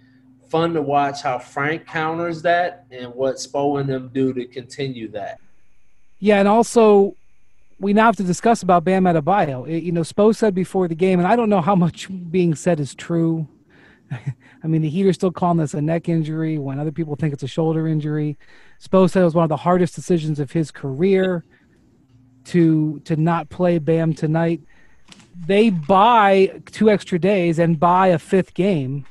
fun 0.50 0.74
to 0.74 0.82
watch 0.82 1.22
how 1.22 1.38
Frank 1.38 1.86
counters 1.86 2.42
that 2.44 2.86
and 2.92 3.13
what 3.13 3.36
Spo 3.36 3.80
and 3.80 3.90
them 3.90 4.10
do 4.13 4.34
to 4.34 4.46
continue 4.46 5.10
that. 5.10 5.40
Yeah, 6.20 6.40
and 6.40 6.48
also 6.48 7.16
we 7.80 7.94
now 7.94 8.06
have 8.06 8.16
to 8.18 8.24
discuss 8.24 8.63
about 8.63 8.84
Bam 8.84 9.04
Adebayo. 9.04 9.68
It, 9.68 9.84
you 9.84 9.92
know, 9.92 10.02
Spo 10.02 10.36
said 10.36 10.56
before 10.56 10.88
the 10.88 10.96
game, 10.96 11.20
and 11.20 11.28
I 11.28 11.36
don't 11.36 11.50
know 11.50 11.62
how 11.62 11.76
much 11.76 12.08
being 12.32 12.56
said 12.56 12.80
is 12.80 12.96
true. 12.96 13.48
I 14.63 14.67
mean, 14.67 14.82
the 14.82 14.89
Heat 14.89 15.06
are 15.06 15.13
still 15.13 15.32
calling 15.32 15.58
this 15.58 15.74
a 15.74 15.82
neck 15.82 16.10
injury 16.10 16.58
when 16.58 16.80
other 16.80 16.91
people 16.91 17.15
think 17.15 17.34
it's 17.34 17.43
a 17.43 17.48
shoulder 17.48 17.88
injury. 17.88 18.38
Spo 18.82 19.10
said 19.10 19.22
it 19.22 19.26
was 19.26 19.36
one 19.36 19.43
of 19.43 19.50
the 19.50 19.58
hardest 19.58 19.96
decisions 19.96 20.39
of 20.39 20.52
his 20.52 20.72
career 20.72 21.43
to 22.46 23.00
to 23.02 23.15
not 23.15 23.50
play 23.50 23.78
Bam 23.80 24.13
tonight. 24.13 24.62
They 25.46 25.70
buy 25.70 26.62
two 26.72 26.89
extra 26.89 27.20
days 27.20 27.60
and 27.60 27.80
buy 27.80 28.08
a 28.08 28.20
fifth 28.20 28.54
game 28.54 29.06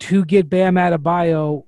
to 0.00 0.24
get 0.24 0.50
Bam 0.50 0.76
out 0.76 0.92
of 0.92 1.02
bio, 1.02 1.66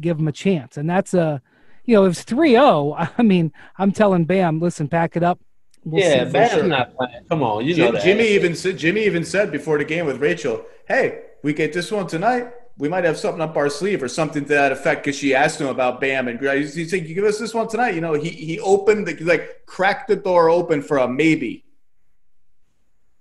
give 0.00 0.18
him 0.18 0.28
a 0.28 0.32
chance, 0.32 0.76
and 0.76 0.88
that's 0.88 1.14
a 1.14 1.42
you 1.88 1.94
know, 1.94 2.04
if 2.04 2.20
it's 2.20 2.24
3-0, 2.30 3.10
I 3.18 3.22
mean, 3.22 3.50
I'm 3.78 3.92
telling 3.92 4.26
Bam, 4.26 4.60
listen, 4.60 4.88
pack 4.88 5.16
it 5.16 5.22
up. 5.22 5.40
We'll 5.84 6.02
yeah, 6.02 6.24
Bam's 6.24 6.52
sure. 6.52 6.62
not 6.64 6.94
playing. 6.94 7.24
Come 7.30 7.42
on, 7.42 7.64
you 7.64 7.74
know 7.76 7.92
Jim, 7.92 8.02
Jimmy 8.02 8.28
even 8.28 8.54
said 8.54 8.76
Jimmy 8.76 9.04
even 9.04 9.24
said 9.24 9.50
before 9.50 9.78
the 9.78 9.84
game 9.84 10.04
with 10.04 10.20
Rachel, 10.20 10.64
"Hey, 10.86 11.22
we 11.42 11.52
get 11.52 11.72
this 11.72 11.90
one 11.90 12.06
tonight 12.06 12.52
we 12.78 12.88
might 12.88 13.04
have 13.04 13.18
something 13.18 13.42
up 13.42 13.56
our 13.56 13.68
sleeve 13.68 14.02
or 14.02 14.08
something 14.08 14.44
to 14.44 14.48
that 14.50 14.70
effect 14.70 15.04
because 15.04 15.18
she 15.18 15.34
asked 15.34 15.60
him 15.60 15.66
about 15.66 16.00
Bam 16.00 16.28
and 16.28 16.40
he 16.40 16.84
said, 16.86 17.06
"You 17.08 17.14
give 17.14 17.24
us 17.24 17.38
this 17.38 17.52
one 17.52 17.68
tonight." 17.68 17.94
You 17.94 18.00
know, 18.00 18.14
he 18.14 18.30
he 18.30 18.60
opened 18.60 19.06
the 19.06 19.16
like 19.24 19.66
cracked 19.66 20.08
the 20.08 20.16
door 20.16 20.48
open 20.48 20.80
for 20.80 20.98
a 20.98 21.08
maybe. 21.08 21.64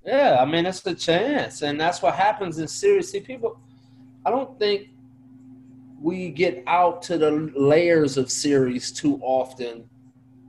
Yeah, 0.06 0.38
I 0.40 0.46
mean 0.46 0.66
it's 0.66 0.86
a 0.86 0.94
chance, 0.94 1.64
and 1.64 1.82
that's 1.82 2.02
what 2.02 2.14
happens 2.14 2.60
in 2.60 2.68
series. 2.68 3.12
See, 3.12 3.20
people, 3.20 3.60
I 4.26 4.30
don't 4.30 4.58
think 4.60 4.90
we 6.00 6.30
get 6.30 6.64
out 6.68 7.02
to 7.04 7.18
the 7.18 7.32
layers 7.56 8.18
of 8.18 8.30
series 8.30 8.92
too 8.92 9.20
often 9.24 9.90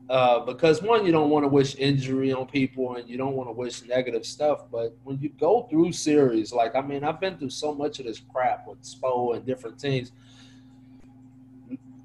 uh, 0.09 0.41
because 0.41 0.83
one, 0.83 1.05
you 1.05 1.13
don't 1.13 1.29
want 1.29 1.45
to 1.45 1.49
wish 1.49 1.77
injury 1.77 2.33
on 2.33 2.47
people 2.47 2.97
and 2.97 3.09
you 3.09 3.19
don't 3.19 3.35
want 3.35 3.47
to 3.49 3.53
wish 3.53 3.85
negative 3.85 4.25
stuff. 4.25 4.63
But 4.73 4.97
when 5.05 5.19
you 5.21 5.29
go 5.29 5.67
through 5.71 5.93
series, 5.93 6.53
like 6.53 6.75
I 6.75 6.81
mean, 6.81 7.05
I've 7.05 7.21
been 7.21 7.37
through 7.37 7.51
so 7.51 7.75
much 7.75 7.99
of 7.99 8.07
this 8.07 8.21
crap 8.33 8.67
with 8.67 8.83
Spo 8.83 9.37
and 9.37 9.45
different 9.45 9.79
teams. 9.79 10.13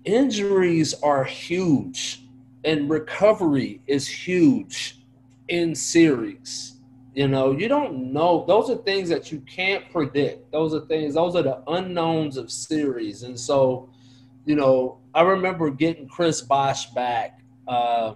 Injuries 0.03 0.93
are 1.01 1.23
huge, 1.23 2.25
and 2.65 2.89
recovery 2.89 3.81
is 3.87 4.05
huge 4.05 4.99
in 5.47 5.73
series. 5.73 6.73
You 7.15 7.29
know, 7.29 7.51
you 7.51 7.69
don't 7.69 8.11
know. 8.11 8.43
Those 8.45 8.69
are 8.69 8.75
things 8.75 9.07
that 9.09 9.31
you 9.31 9.39
can't 9.41 9.89
predict. 9.91 10.51
Those 10.51 10.73
are 10.73 10.81
things. 10.81 11.13
Those 11.13 11.37
are 11.37 11.43
the 11.43 11.63
unknowns 11.67 12.35
of 12.35 12.51
series. 12.51 13.23
And 13.23 13.39
so, 13.39 13.87
you 14.45 14.55
know, 14.55 14.97
I 15.13 15.21
remember 15.21 15.69
getting 15.69 16.07
Chris 16.09 16.41
Bosh 16.41 16.87
back 16.87 17.42
uh, 17.67 18.13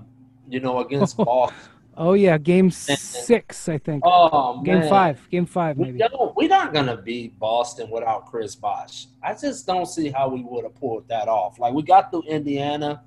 you 0.48 0.60
know, 0.60 0.80
against 0.80 1.18
Boston. 1.18 1.58
Oh 2.00 2.14
yeah, 2.14 2.38
game 2.38 2.70
six, 2.70 3.68
I 3.68 3.80
think. 3.80 4.04
Oh 4.06 4.62
game 4.62 4.82
man. 4.82 4.90
five, 4.90 5.28
game 5.32 5.48
five, 5.48 5.80
maybe. 5.80 5.94
We 5.98 6.08
we're 6.36 6.48
not 6.48 6.72
gonna 6.72 6.96
beat 6.96 7.40
Boston 7.40 7.90
without 7.90 8.28
Chris 8.28 8.56
Bosh. 8.56 9.08
I 9.24 9.34
just 9.34 9.66
don't 9.66 9.88
see 9.88 10.12
how 10.12 10.30
we 10.30 10.44
would 10.44 10.64
have 10.64 10.76
pulled 10.76 11.08
that 11.08 11.28
off. 11.28 11.58
Like 11.58 11.74
we 11.74 11.82
got 11.82 12.12
through 12.12 12.22
Indiana, 12.28 13.02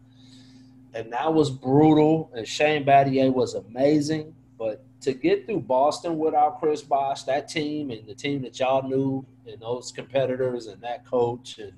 and 0.93 1.13
that 1.13 1.33
was 1.33 1.51
brutal. 1.51 2.33
And 2.35 2.47
Shane 2.47 2.85
Battier 2.85 3.33
was 3.33 3.55
amazing, 3.55 4.35
but 4.59 4.83
to 5.03 5.13
get 5.13 5.47
through 5.47 5.61
Boston 5.61 6.19
without 6.19 6.59
Chris 6.59 6.83
Bosh, 6.83 7.23
that 7.25 7.49
team 7.49 7.93
and 7.93 8.05
the 8.09 8.15
team 8.15 8.43
that 8.43 8.59
y'all 8.59 8.87
knew, 8.87 9.25
and 9.47 9.61
those 9.61 9.93
competitors 9.93 10.67
and 10.67 10.83
that 10.83 11.07
coach, 11.07 11.59
and 11.59 11.73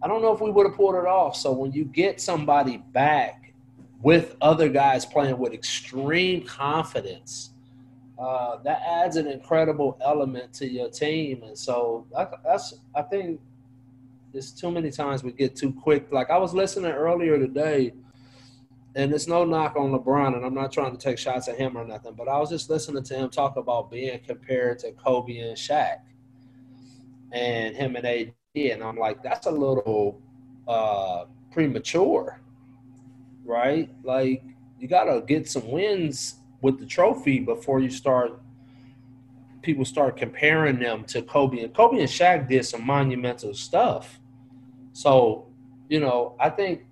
I 0.00 0.06
don't 0.06 0.22
know 0.22 0.32
if 0.32 0.40
we 0.40 0.52
would 0.52 0.66
have 0.66 0.76
pulled 0.76 0.94
it 0.94 1.06
off. 1.06 1.34
So 1.34 1.50
when 1.50 1.72
you 1.72 1.84
get 1.84 2.20
somebody 2.20 2.76
back 2.76 3.39
with 4.02 4.36
other 4.40 4.68
guys 4.68 5.04
playing 5.04 5.38
with 5.38 5.52
extreme 5.52 6.44
confidence, 6.46 7.50
uh, 8.18 8.56
that 8.62 8.82
adds 8.86 9.16
an 9.16 9.26
incredible 9.26 9.98
element 10.02 10.52
to 10.54 10.68
your 10.68 10.90
team. 10.90 11.42
And 11.42 11.56
so 11.56 12.06
that's, 12.44 12.74
I 12.94 13.02
think, 13.02 13.40
there's 14.32 14.52
too 14.52 14.70
many 14.70 14.90
times 14.90 15.24
we 15.24 15.32
get 15.32 15.56
too 15.56 15.72
quick. 15.72 16.12
Like 16.12 16.30
I 16.30 16.38
was 16.38 16.54
listening 16.54 16.92
earlier 16.92 17.38
today, 17.38 17.92
and 18.94 19.12
it's 19.12 19.26
no 19.26 19.44
knock 19.44 19.76
on 19.76 19.90
LeBron, 19.90 20.36
and 20.36 20.44
I'm 20.44 20.54
not 20.54 20.72
trying 20.72 20.92
to 20.92 20.98
take 20.98 21.18
shots 21.18 21.48
at 21.48 21.56
him 21.56 21.76
or 21.76 21.84
nothing, 21.84 22.14
but 22.14 22.28
I 22.28 22.38
was 22.38 22.50
just 22.50 22.70
listening 22.70 23.02
to 23.04 23.14
him 23.14 23.30
talk 23.30 23.56
about 23.56 23.90
being 23.90 24.20
compared 24.20 24.78
to 24.80 24.92
Kobe 24.92 25.38
and 25.38 25.56
Shaq, 25.56 25.98
and 27.32 27.74
him 27.74 27.96
and 27.96 28.06
AD, 28.06 28.32
and 28.54 28.82
I'm 28.82 28.96
like, 28.96 29.22
that's 29.22 29.46
a 29.46 29.50
little 29.50 30.20
uh, 30.68 31.24
premature 31.52 32.40
right? 33.50 33.90
Like 34.04 34.42
you 34.78 34.88
gotta 34.88 35.20
get 35.20 35.48
some 35.48 35.68
wins 35.68 36.36
with 36.62 36.78
the 36.78 36.86
trophy 36.86 37.40
before 37.40 37.80
you 37.80 37.90
start 37.90 38.40
people 39.62 39.84
start 39.84 40.16
comparing 40.16 40.78
them 40.78 41.04
to 41.04 41.20
Kobe 41.20 41.60
and 41.60 41.74
Kobe 41.74 41.98
and 41.98 42.08
Shaq 42.08 42.48
did 42.48 42.64
some 42.64 42.86
monumental 42.86 43.52
stuff. 43.52 44.18
So, 44.94 45.48
you 45.88 46.00
know, 46.00 46.34
I 46.40 46.48
think, 46.48 46.86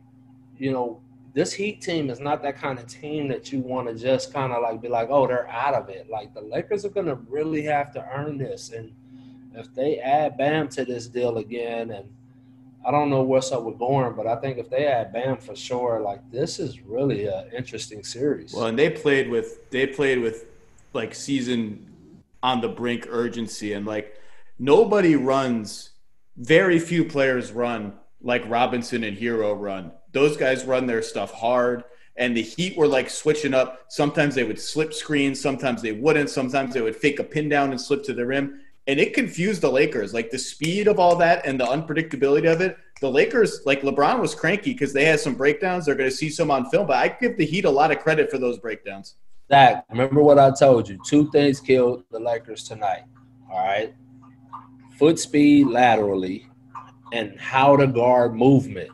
you 0.58 0.72
know, 0.72 1.00
this 1.32 1.52
Heat 1.52 1.80
team 1.80 2.10
is 2.10 2.20
not 2.20 2.42
that 2.42 2.56
kind 2.56 2.78
of 2.78 2.86
team 2.86 3.28
that 3.28 3.52
you 3.52 3.60
want 3.60 3.88
to 3.88 3.94
just 3.94 4.34
kind 4.34 4.52
of 4.52 4.62
like 4.62 4.82
be 4.82 4.88
like, 4.88 5.08
oh, 5.10 5.26
they're 5.26 5.48
out 5.48 5.74
of 5.74 5.88
it. 5.88 6.10
Like 6.10 6.34
the 6.34 6.40
Lakers 6.42 6.84
are 6.84 6.90
gonna 6.90 7.14
really 7.14 7.62
have 7.62 7.92
to 7.92 8.06
earn 8.12 8.36
this. 8.36 8.70
And 8.70 8.92
if 9.54 9.74
they 9.74 9.98
add 9.98 10.36
Bam 10.36 10.68
to 10.70 10.84
this 10.84 11.08
deal 11.08 11.38
again 11.38 11.90
and 11.90 12.08
I 12.86 12.90
don't 12.90 13.10
know 13.10 13.22
what's 13.22 13.52
up 13.52 13.64
with 13.64 13.76
Goran, 13.76 14.16
but 14.16 14.26
I 14.26 14.36
think 14.36 14.58
if 14.58 14.70
they 14.70 14.86
add 14.86 15.12
Bam 15.12 15.36
for 15.38 15.56
sure, 15.56 16.00
like 16.00 16.20
this 16.30 16.58
is 16.58 16.80
really 16.80 17.26
an 17.26 17.50
interesting 17.56 18.02
series. 18.04 18.54
Well, 18.54 18.66
and 18.66 18.78
they 18.78 18.90
played 18.90 19.28
with 19.28 19.68
they 19.70 19.86
played 19.86 20.20
with 20.20 20.46
like 20.92 21.14
season 21.14 21.86
on 22.42 22.60
the 22.60 22.68
brink 22.68 23.06
urgency, 23.08 23.72
and 23.72 23.86
like 23.86 24.16
nobody 24.58 25.16
runs. 25.16 25.90
Very 26.36 26.78
few 26.78 27.04
players 27.04 27.50
run 27.50 27.94
like 28.22 28.48
Robinson 28.48 29.02
and 29.02 29.18
Herro 29.18 29.58
run. 29.58 29.90
Those 30.12 30.36
guys 30.36 30.64
run 30.64 30.86
their 30.86 31.02
stuff 31.02 31.32
hard. 31.32 31.84
And 32.16 32.36
the 32.36 32.42
Heat 32.42 32.76
were 32.76 32.88
like 32.88 33.10
switching 33.10 33.54
up. 33.54 33.86
Sometimes 33.88 34.34
they 34.34 34.42
would 34.42 34.60
slip 34.60 34.92
screens, 34.92 35.40
sometimes 35.40 35.82
they 35.82 35.92
wouldn't. 35.92 36.30
Sometimes 36.30 36.74
they 36.74 36.80
would 36.80 36.96
fake 36.96 37.20
a 37.20 37.24
pin 37.24 37.48
down 37.48 37.70
and 37.70 37.80
slip 37.80 38.02
to 38.04 38.12
the 38.12 38.26
rim 38.26 38.60
and 38.88 38.98
it 38.98 39.12
confused 39.12 39.60
the 39.60 39.70
Lakers. 39.70 40.14
Like 40.14 40.30
the 40.30 40.38
speed 40.38 40.88
of 40.88 40.98
all 40.98 41.14
that 41.16 41.46
and 41.46 41.60
the 41.60 41.66
unpredictability 41.66 42.50
of 42.50 42.62
it. 42.62 42.76
The 43.00 43.10
Lakers, 43.10 43.60
like 43.64 43.82
LeBron, 43.82 44.18
was 44.18 44.34
cranky 44.34 44.72
because 44.72 44.92
they 44.92 45.04
had 45.04 45.20
some 45.20 45.34
breakdowns. 45.34 45.86
They're 45.86 45.94
going 45.94 46.10
to 46.10 46.16
see 46.16 46.30
some 46.30 46.50
on 46.50 46.68
film, 46.70 46.88
but 46.88 46.96
I 46.96 47.08
give 47.08 47.36
the 47.36 47.46
Heat 47.46 47.66
a 47.66 47.70
lot 47.70 47.92
of 47.92 48.00
credit 48.00 48.30
for 48.30 48.38
those 48.38 48.58
breakdowns. 48.58 49.14
Zach, 49.48 49.84
remember 49.90 50.22
what 50.22 50.38
I 50.38 50.50
told 50.50 50.88
you? 50.88 50.98
Two 51.06 51.30
things 51.30 51.60
killed 51.60 52.02
the 52.10 52.18
Lakers 52.18 52.64
tonight. 52.64 53.04
All 53.50 53.64
right, 53.64 53.94
foot 54.98 55.18
speed 55.18 55.68
laterally, 55.68 56.50
and 57.12 57.38
how 57.38 57.76
to 57.76 57.86
guard 57.86 58.34
movement. 58.34 58.90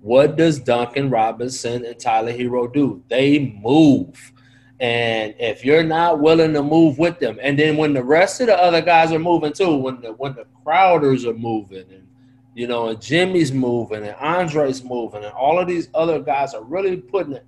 What 0.00 0.36
does 0.36 0.58
Duncan 0.58 1.10
Robinson 1.10 1.84
and 1.84 1.98
Tyler 1.98 2.32
Herro 2.32 2.72
do? 2.72 3.04
They 3.08 3.56
move. 3.62 4.32
And 4.80 5.34
if 5.38 5.64
you're 5.64 5.84
not 5.84 6.20
willing 6.20 6.52
to 6.54 6.62
move 6.62 6.98
with 6.98 7.20
them, 7.20 7.38
and 7.40 7.58
then 7.58 7.76
when 7.76 7.94
the 7.94 8.02
rest 8.02 8.40
of 8.40 8.48
the 8.48 8.60
other 8.60 8.82
guys 8.82 9.12
are 9.12 9.18
moving 9.18 9.52
too, 9.52 9.76
when 9.76 10.00
the 10.00 10.12
when 10.12 10.34
the 10.34 10.46
Crowders 10.66 11.24
are 11.24 11.34
moving, 11.34 11.84
and 11.90 12.08
you 12.54 12.66
know, 12.66 12.88
and 12.88 13.00
Jimmy's 13.00 13.52
moving, 13.52 14.04
and 14.04 14.16
Andre's 14.16 14.82
moving, 14.82 15.24
and 15.24 15.32
all 15.32 15.60
of 15.60 15.68
these 15.68 15.88
other 15.94 16.20
guys 16.20 16.54
are 16.54 16.64
really 16.64 16.96
putting 16.96 17.34
it 17.34 17.46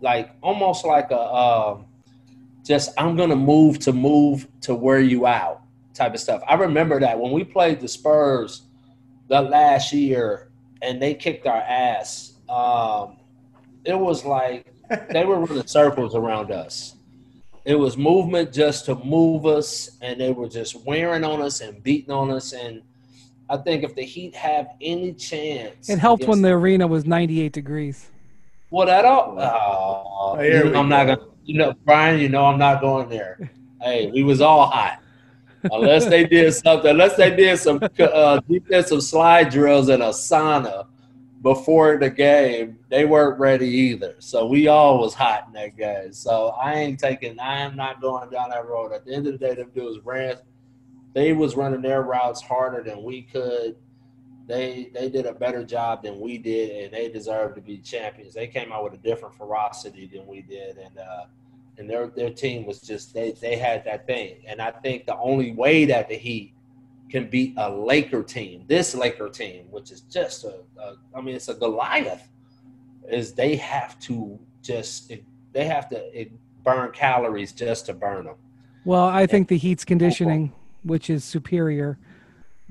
like 0.00 0.30
almost 0.42 0.84
like 0.84 1.10
a 1.10 1.20
um, 1.20 1.86
just 2.64 2.92
I'm 2.98 3.16
gonna 3.16 3.36
move 3.36 3.78
to 3.80 3.92
move 3.92 4.46
to 4.62 4.74
wear 4.74 5.00
you 5.00 5.26
out 5.26 5.62
type 5.94 6.14
of 6.14 6.20
stuff. 6.20 6.42
I 6.48 6.54
remember 6.54 7.00
that 7.00 7.18
when 7.18 7.32
we 7.32 7.44
played 7.44 7.80
the 7.80 7.88
Spurs 7.88 8.62
the 9.28 9.40
last 9.40 9.92
year 9.92 10.50
and 10.82 11.00
they 11.00 11.14
kicked 11.14 11.46
our 11.46 11.62
ass. 11.62 12.34
Um, 12.48 13.16
it 13.84 13.98
was 13.98 14.24
like 14.24 14.73
they 15.10 15.24
were 15.24 15.38
running 15.40 15.66
circles 15.66 16.14
around 16.14 16.50
us. 16.50 16.94
It 17.64 17.76
was 17.76 17.96
movement 17.96 18.52
just 18.52 18.84
to 18.86 18.94
move 18.94 19.46
us, 19.46 19.96
and 20.02 20.20
they 20.20 20.32
were 20.32 20.48
just 20.48 20.76
wearing 20.84 21.24
on 21.24 21.40
us 21.40 21.60
and 21.60 21.82
beating 21.82 22.10
on 22.10 22.30
us. 22.30 22.52
And 22.52 22.82
I 23.48 23.56
think 23.56 23.84
if 23.84 23.94
the 23.94 24.02
Heat 24.02 24.34
have 24.34 24.68
any 24.80 25.14
chance, 25.14 25.88
it 25.88 25.98
helped 25.98 26.26
when 26.26 26.42
the 26.42 26.50
arena 26.50 26.86
was 26.86 27.06
98 27.06 27.52
degrees. 27.52 28.10
Well, 28.70 28.86
that 28.86 29.04
all. 29.04 29.36
Oh, 29.38 30.40
you 30.40 30.64
know, 30.64 30.80
I'm 30.80 30.88
not 30.88 31.06
gonna. 31.06 31.26
You 31.44 31.58
know, 31.58 31.74
Brian. 31.84 32.20
You 32.20 32.28
know, 32.28 32.44
I'm 32.44 32.58
not 32.58 32.80
going 32.80 33.08
there. 33.08 33.50
hey, 33.82 34.10
we 34.10 34.24
was 34.24 34.40
all 34.40 34.66
hot. 34.66 35.00
Unless 35.62 36.06
they 36.06 36.26
did 36.26 36.52
something, 36.52 36.90
unless 36.90 37.16
they 37.16 37.34
did 37.34 37.58
some 37.58 37.80
uh, 37.98 38.40
defensive 38.40 39.02
slide 39.02 39.48
drills 39.48 39.88
in 39.88 40.02
a 40.02 40.08
sauna, 40.08 40.86
before 41.44 41.98
the 41.98 42.08
game, 42.08 42.78
they 42.88 43.04
weren't 43.04 43.38
ready 43.38 43.68
either. 43.68 44.16
So 44.18 44.46
we 44.46 44.66
all 44.66 44.98
was 44.98 45.12
hot 45.12 45.44
in 45.46 45.52
that 45.52 45.76
game. 45.76 46.14
So 46.14 46.48
I 46.60 46.72
ain't 46.72 46.98
taking. 46.98 47.38
I 47.38 47.58
am 47.58 47.76
not 47.76 48.00
going 48.00 48.30
down 48.30 48.48
that 48.48 48.66
road. 48.66 48.92
At 48.92 49.04
the 49.04 49.14
end 49.14 49.26
of 49.26 49.34
the 49.34 49.38
day, 49.38 49.54
them 49.54 49.70
dudes 49.74 50.02
ran. 50.06 50.36
They 51.12 51.34
was 51.34 51.54
running 51.54 51.82
their 51.82 52.02
routes 52.02 52.40
harder 52.40 52.82
than 52.82 53.04
we 53.04 53.22
could. 53.22 53.76
They 54.46 54.90
they 54.94 55.10
did 55.10 55.26
a 55.26 55.34
better 55.34 55.64
job 55.64 56.02
than 56.02 56.18
we 56.18 56.38
did, 56.38 56.84
and 56.84 56.94
they 56.94 57.10
deserve 57.10 57.54
to 57.56 57.60
be 57.60 57.76
champions. 57.76 58.32
They 58.32 58.46
came 58.46 58.72
out 58.72 58.82
with 58.82 58.94
a 58.94 58.98
different 58.98 59.34
ferocity 59.34 60.06
than 60.06 60.26
we 60.26 60.40
did, 60.40 60.78
and 60.78 60.98
uh, 60.98 61.26
and 61.76 61.88
their 61.88 62.06
their 62.06 62.30
team 62.30 62.64
was 62.64 62.80
just 62.80 63.12
they 63.12 63.32
they 63.32 63.56
had 63.56 63.84
that 63.84 64.06
thing. 64.06 64.44
And 64.46 64.62
I 64.62 64.70
think 64.70 65.04
the 65.04 65.18
only 65.18 65.52
way 65.52 65.84
that 65.84 66.08
the 66.08 66.16
Heat 66.16 66.54
can 67.10 67.28
beat 67.28 67.54
a 67.56 67.70
Laker 67.70 68.22
team, 68.22 68.64
this 68.66 68.94
Laker 68.94 69.28
team, 69.28 69.66
which 69.70 69.90
is 69.90 70.00
just 70.02 70.44
a, 70.44 70.60
a 70.78 70.96
I 71.14 71.20
mean, 71.20 71.34
it's 71.34 71.48
a 71.48 71.54
Goliath, 71.54 72.28
is 73.08 73.32
they 73.32 73.56
have 73.56 73.98
to 74.00 74.38
just 74.62 75.12
they 75.52 75.64
have 75.64 75.88
to 75.90 76.28
burn 76.62 76.90
calories 76.92 77.52
just 77.52 77.86
to 77.86 77.94
burn 77.94 78.24
them. 78.24 78.36
Well, 78.84 79.04
I 79.04 79.26
think 79.26 79.48
the 79.48 79.58
Heat's 79.58 79.84
conditioning, 79.84 80.52
which 80.82 81.08
is 81.08 81.24
superior, 81.24 81.98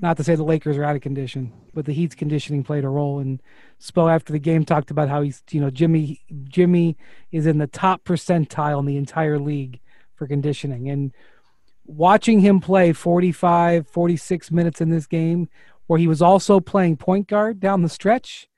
not 0.00 0.16
to 0.16 0.24
say 0.24 0.34
the 0.34 0.44
Lakers 0.44 0.76
are 0.76 0.84
out 0.84 0.96
of 0.96 1.02
condition, 1.02 1.52
but 1.72 1.86
the 1.86 1.92
Heat's 1.92 2.14
conditioning 2.14 2.62
played 2.62 2.84
a 2.84 2.88
role. 2.88 3.20
And 3.20 3.42
Spo 3.80 4.12
after 4.12 4.32
the 4.32 4.38
game 4.38 4.64
talked 4.64 4.90
about 4.90 5.08
how 5.08 5.22
he's, 5.22 5.42
you 5.50 5.60
know, 5.60 5.70
Jimmy 5.70 6.20
Jimmy 6.44 6.96
is 7.32 7.46
in 7.46 7.58
the 7.58 7.66
top 7.66 8.04
percentile 8.04 8.80
in 8.80 8.86
the 8.86 8.96
entire 8.96 9.38
league 9.38 9.80
for 10.14 10.26
conditioning. 10.26 10.88
And 10.88 11.12
watching 11.86 12.40
him 12.40 12.60
play 12.60 12.92
45, 12.92 13.88
46 13.88 14.50
minutes 14.50 14.80
in 14.80 14.90
this 14.90 15.06
game, 15.06 15.48
where 15.86 15.98
he 15.98 16.06
was 16.06 16.22
also 16.22 16.60
playing 16.60 16.96
point 16.96 17.28
guard 17.28 17.60
down 17.60 17.82
the 17.82 17.88
stretch, 17.88 18.48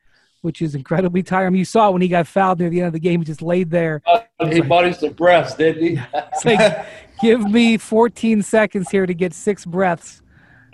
which 0.42 0.62
is 0.62 0.74
incredibly 0.74 1.22
tiring. 1.22 1.54
you 1.54 1.64
saw 1.64 1.90
when 1.90 2.02
he 2.02 2.08
got 2.08 2.26
fouled 2.26 2.60
near 2.60 2.70
the 2.70 2.80
end 2.80 2.86
of 2.86 2.92
the 2.92 3.00
game, 3.00 3.20
he 3.20 3.24
just 3.24 3.42
laid 3.42 3.70
there. 3.70 4.02
Uh, 4.06 4.20
he 4.46 4.60
like, 4.60 4.68
bought 4.68 5.16
breaths, 5.16 5.54
didn't 5.54 5.82
he? 5.82 6.00
it's 6.14 6.44
like, 6.44 6.86
give 7.20 7.42
me 7.42 7.76
14 7.76 8.42
seconds 8.42 8.90
here 8.90 9.06
to 9.06 9.14
get 9.14 9.34
six 9.34 9.64
breaths. 9.64 10.22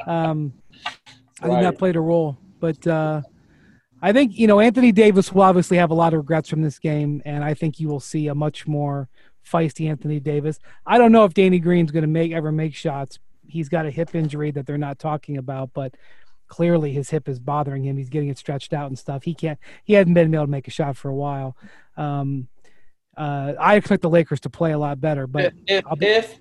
Um, 0.07 0.53
I 1.41 1.49
think 1.49 1.63
that 1.63 1.79
played 1.79 1.97
a 1.97 2.01
role. 2.01 2.37
But 2.61 2.87
uh, 2.87 3.23
I 4.01 4.13
think, 4.13 4.39
you 4.39 4.47
know, 4.47 4.61
Anthony 4.61 4.93
Davis 4.93 5.33
will 5.33 5.43
obviously 5.43 5.79
have 5.79 5.91
a 5.91 5.95
lot 5.95 6.13
of 6.13 6.19
regrets 6.19 6.49
from 6.49 6.63
this 6.63 6.79
game, 6.79 7.23
and 7.25 7.43
I 7.43 7.55
think 7.55 7.81
you 7.81 7.89
will 7.89 8.01
see 8.01 8.29
a 8.29 8.35
much 8.35 8.67
more– 8.67 9.09
feisty 9.45 9.89
Anthony 9.89 10.21
Davis. 10.21 10.59
I 10.87 10.99
don't 10.99 11.13
know 11.13 11.25
if 11.25 11.35
Danny 11.35 11.59
Green's 11.59 11.91
going 11.91 12.03
to 12.03 12.09
make 12.09 12.33
ever 12.33 12.53
make 12.53 12.75
shots. 12.75 13.19
He's 13.47 13.69
got 13.69 13.87
a 13.87 13.91
hip 13.91 14.15
injury 14.15 14.51
that 14.53 14.67
they're 14.67 14.79
not 14.79 14.99
talking 14.99 15.37
about, 15.37 15.71
but 15.75 15.95
clearly 16.49 16.93
his 16.93 17.11
hip 17.11 17.29
is 17.29 17.39
bothering 17.39 17.85
him. 17.85 17.97
He's 17.97 18.09
getting 18.09 18.29
it 18.29 18.39
stretched 18.39 18.73
out 18.73 18.89
and 18.89 18.99
stuff. 18.99 19.23
He 19.23 19.35
can't. 19.35 19.59
He 19.85 19.95
hasn't 19.95 20.15
been 20.15 20.35
able 20.35 20.45
to 20.45 20.51
make 20.51 20.69
a 20.69 20.71
shot 20.71 20.97
for 20.97 21.09
a 21.09 21.15
while. 21.15 21.57
Um, 21.97 22.49
uh, 23.17 23.55
I 23.59 23.77
expect 23.77 24.03
the 24.03 24.11
Lakers 24.11 24.41
to 24.41 24.51
play 24.51 24.73
a 24.73 24.79
lot 24.79 25.01
better, 25.01 25.27
but 25.27 25.53
if 25.67 25.85
if, 25.91 26.03
if 26.03 26.39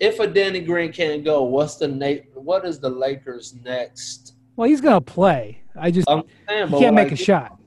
if 0.00 0.20
a 0.20 0.26
Danny 0.26 0.60
Green 0.60 0.92
can't 0.92 1.24
go, 1.24 1.42
what's 1.44 1.76
the 1.76 1.88
na- 1.88 2.22
what 2.34 2.64
is 2.64 2.78
the 2.78 2.88
Lakers 2.88 3.54
next? 3.62 4.34
Well, 4.56 4.68
he's 4.68 4.80
gonna 4.80 5.00
play. 5.00 5.62
I 5.78 5.90
just 5.90 6.08
saying, 6.08 6.68
he 6.68 6.78
can't 6.78 6.94
make 6.94 7.12
a 7.12 7.16
shot. 7.16 7.58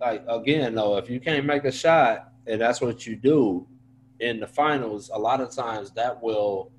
Like 0.00 0.24
again, 0.28 0.74
though, 0.74 0.96
if 0.96 1.10
you 1.10 1.20
can't 1.20 1.44
make 1.44 1.64
a 1.64 1.72
shot 1.72 2.32
and 2.46 2.60
that's 2.60 2.80
what 2.80 3.06
you 3.06 3.16
do, 3.16 3.66
in 4.20 4.38
the 4.38 4.46
finals, 4.46 5.10
a 5.12 5.18
lot 5.18 5.40
of 5.40 5.50
times 5.50 5.90
that 5.92 6.22
will 6.22 6.70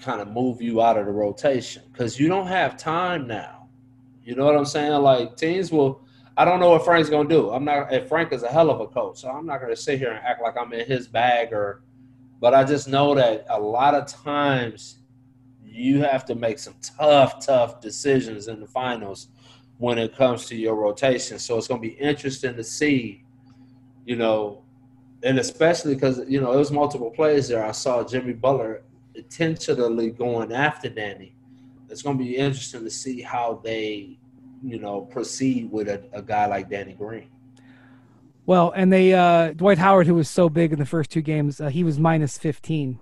kind 0.00 0.20
of 0.20 0.28
move 0.28 0.60
you 0.60 0.82
out 0.82 0.96
of 0.96 1.06
the 1.06 1.12
rotation 1.12 1.82
because 1.92 2.18
you 2.18 2.28
don't 2.28 2.46
have 2.46 2.76
time 2.76 3.26
now. 3.26 3.68
You 4.24 4.34
know 4.34 4.44
what 4.44 4.56
I'm 4.56 4.64
saying? 4.64 4.92
Like 5.02 5.36
teams 5.36 5.72
will. 5.72 6.04
I 6.36 6.44
don't 6.44 6.60
know 6.60 6.70
what 6.70 6.84
Frank's 6.84 7.10
gonna 7.10 7.28
do. 7.28 7.50
I'm 7.50 7.64
not. 7.64 7.92
If 7.92 8.08
Frank 8.08 8.32
is 8.32 8.42
a 8.42 8.48
hell 8.48 8.70
of 8.70 8.80
a 8.80 8.86
coach, 8.86 9.20
so 9.20 9.28
I'm 9.28 9.46
not 9.46 9.60
gonna 9.60 9.76
sit 9.76 9.98
here 9.98 10.10
and 10.10 10.24
act 10.24 10.42
like 10.42 10.56
I'm 10.58 10.72
in 10.72 10.86
his 10.86 11.08
bag 11.08 11.52
or. 11.52 11.82
But 12.40 12.54
I 12.54 12.64
just 12.64 12.88
know 12.88 13.14
that 13.16 13.44
a 13.50 13.60
lot 13.60 13.94
of 13.94 14.06
times 14.06 15.00
you 15.62 16.02
have 16.02 16.24
to 16.24 16.34
make 16.34 16.58
some 16.58 16.74
tough, 16.80 17.44
tough 17.44 17.82
decisions 17.82 18.48
in 18.48 18.60
the 18.60 18.66
finals 18.66 19.28
when 19.76 19.98
it 19.98 20.16
comes 20.16 20.46
to 20.46 20.56
your 20.56 20.74
rotation. 20.74 21.38
So 21.38 21.58
it's 21.58 21.68
gonna 21.68 21.80
be 21.80 21.88
interesting 21.88 22.56
to 22.56 22.64
see, 22.64 23.24
you 24.06 24.16
know, 24.16 24.64
and 25.22 25.38
especially 25.38 25.94
because 25.94 26.20
you 26.28 26.40
know 26.40 26.52
it 26.52 26.56
was 26.56 26.70
multiple 26.70 27.10
plays 27.10 27.48
there. 27.48 27.64
I 27.64 27.72
saw 27.72 28.02
Jimmy 28.04 28.32
Butler 28.32 28.82
intentionally 29.14 30.10
going 30.10 30.52
after 30.52 30.88
Danny. 30.88 31.34
It's 31.88 32.02
going 32.02 32.18
to 32.18 32.24
be 32.24 32.36
interesting 32.36 32.84
to 32.84 32.90
see 32.90 33.20
how 33.20 33.60
they, 33.64 34.16
you 34.62 34.78
know, 34.78 35.00
proceed 35.00 35.70
with 35.72 35.88
a, 35.88 36.02
a 36.12 36.22
guy 36.22 36.46
like 36.46 36.70
Danny 36.70 36.92
Green. 36.92 37.28
Well, 38.46 38.72
and 38.74 38.92
they 38.92 39.12
uh, 39.12 39.52
Dwight 39.52 39.78
Howard, 39.78 40.06
who 40.06 40.14
was 40.14 40.28
so 40.28 40.48
big 40.48 40.72
in 40.72 40.78
the 40.78 40.86
first 40.86 41.10
two 41.10 41.22
games, 41.22 41.60
uh, 41.60 41.68
he 41.68 41.84
was 41.84 41.98
minus 41.98 42.38
fifteen. 42.38 43.00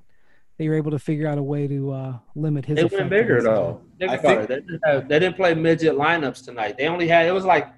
They 0.58 0.68
were 0.68 0.74
able 0.74 0.90
to 0.90 0.98
figure 0.98 1.28
out 1.28 1.38
a 1.38 1.42
way 1.42 1.68
to 1.68 1.92
uh, 1.92 2.18
limit 2.34 2.64
his. 2.64 2.76
They 2.76 2.84
went 2.84 3.10
bigger 3.10 3.40
though. 3.40 3.80
Think 3.98 4.12
about 4.12 4.22
think. 4.22 4.48
They 4.48 4.54
didn't, 4.56 4.80
have, 4.84 5.08
they 5.08 5.18
didn't 5.20 5.36
play 5.36 5.54
midget 5.54 5.94
lineups 5.94 6.44
tonight. 6.44 6.76
They 6.76 6.88
only 6.88 7.06
had 7.06 7.26
it 7.26 7.32
was 7.32 7.44
like 7.44 7.68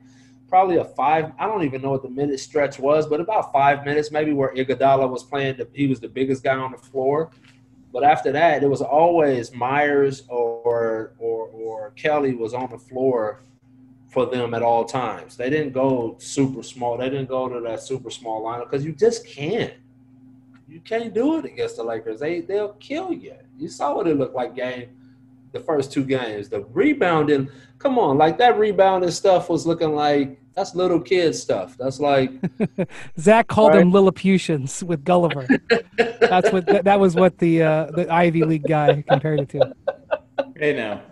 probably 0.50 0.76
a 0.76 0.84
five. 0.84 1.32
I 1.38 1.46
don't 1.46 1.62
even 1.62 1.80
know 1.80 1.90
what 1.90 2.02
the 2.02 2.10
minute 2.10 2.40
stretch 2.40 2.78
was, 2.78 3.06
but 3.06 3.20
about 3.20 3.52
five 3.52 3.84
minutes, 3.86 4.10
maybe 4.10 4.32
where 4.32 4.52
Iguodala 4.54 5.08
was 5.08 5.22
playing. 5.22 5.56
The, 5.56 5.68
he 5.72 5.86
was 5.86 6.00
the 6.00 6.08
biggest 6.08 6.42
guy 6.42 6.56
on 6.56 6.72
the 6.72 6.78
floor. 6.78 7.30
But 7.92 8.04
after 8.04 8.30
that, 8.32 8.62
it 8.62 8.68
was 8.68 8.82
always 8.82 9.54
Meyers 9.54 10.24
or 10.28 11.12
or 11.18 11.46
or 11.48 11.90
Kelly 11.92 12.34
was 12.34 12.52
on 12.52 12.70
the 12.70 12.78
floor 12.78 13.40
for 14.08 14.26
them 14.26 14.54
at 14.54 14.62
all 14.62 14.84
times. 14.84 15.36
They 15.36 15.50
didn't 15.50 15.72
go 15.72 16.16
super 16.18 16.62
small. 16.62 16.98
They 16.98 17.08
didn't 17.08 17.28
go 17.28 17.48
to 17.48 17.60
that 17.60 17.80
super 17.80 18.10
small 18.10 18.42
lineup 18.42 18.70
because 18.70 18.84
you 18.84 18.92
just 18.92 19.26
can't. 19.26 19.74
You 20.68 20.80
can't 20.80 21.14
do 21.14 21.38
it 21.38 21.44
against 21.44 21.76
the 21.76 21.84
Lakers. 21.84 22.20
They 22.20 22.40
they'll 22.40 22.74
kill 22.74 23.12
you. 23.12 23.36
You 23.58 23.68
saw 23.68 23.94
what 23.94 24.06
it 24.06 24.16
looked 24.16 24.34
like 24.34 24.54
game 24.54 24.90
the 25.52 25.60
first 25.60 25.92
two 25.92 26.04
games. 26.04 26.48
The 26.48 26.64
rebounding, 26.70 27.50
come 27.78 27.98
on, 27.98 28.18
like 28.18 28.38
that 28.38 28.58
rebounding 28.58 29.10
stuff 29.10 29.48
was 29.48 29.66
looking 29.66 29.94
like 29.94 30.40
that's 30.54 30.74
little 30.74 31.00
kid 31.00 31.34
stuff. 31.34 31.76
That's 31.78 32.00
like 32.00 32.32
Zach 33.18 33.48
called 33.48 33.72
right? 33.72 33.78
them 33.78 33.92
Lilliputians 33.92 34.82
with 34.82 35.04
Gulliver. 35.04 35.46
that's 36.20 36.52
what 36.52 36.66
that, 36.66 36.84
that 36.84 37.00
was 37.00 37.14
what 37.14 37.38
the 37.38 37.62
uh, 37.62 37.90
the 37.92 38.12
Ivy 38.12 38.44
League 38.44 38.66
guy 38.66 39.02
compared 39.08 39.40
it 39.40 39.48
to. 39.50 39.74
Hey 40.56 40.74
now. 40.74 41.02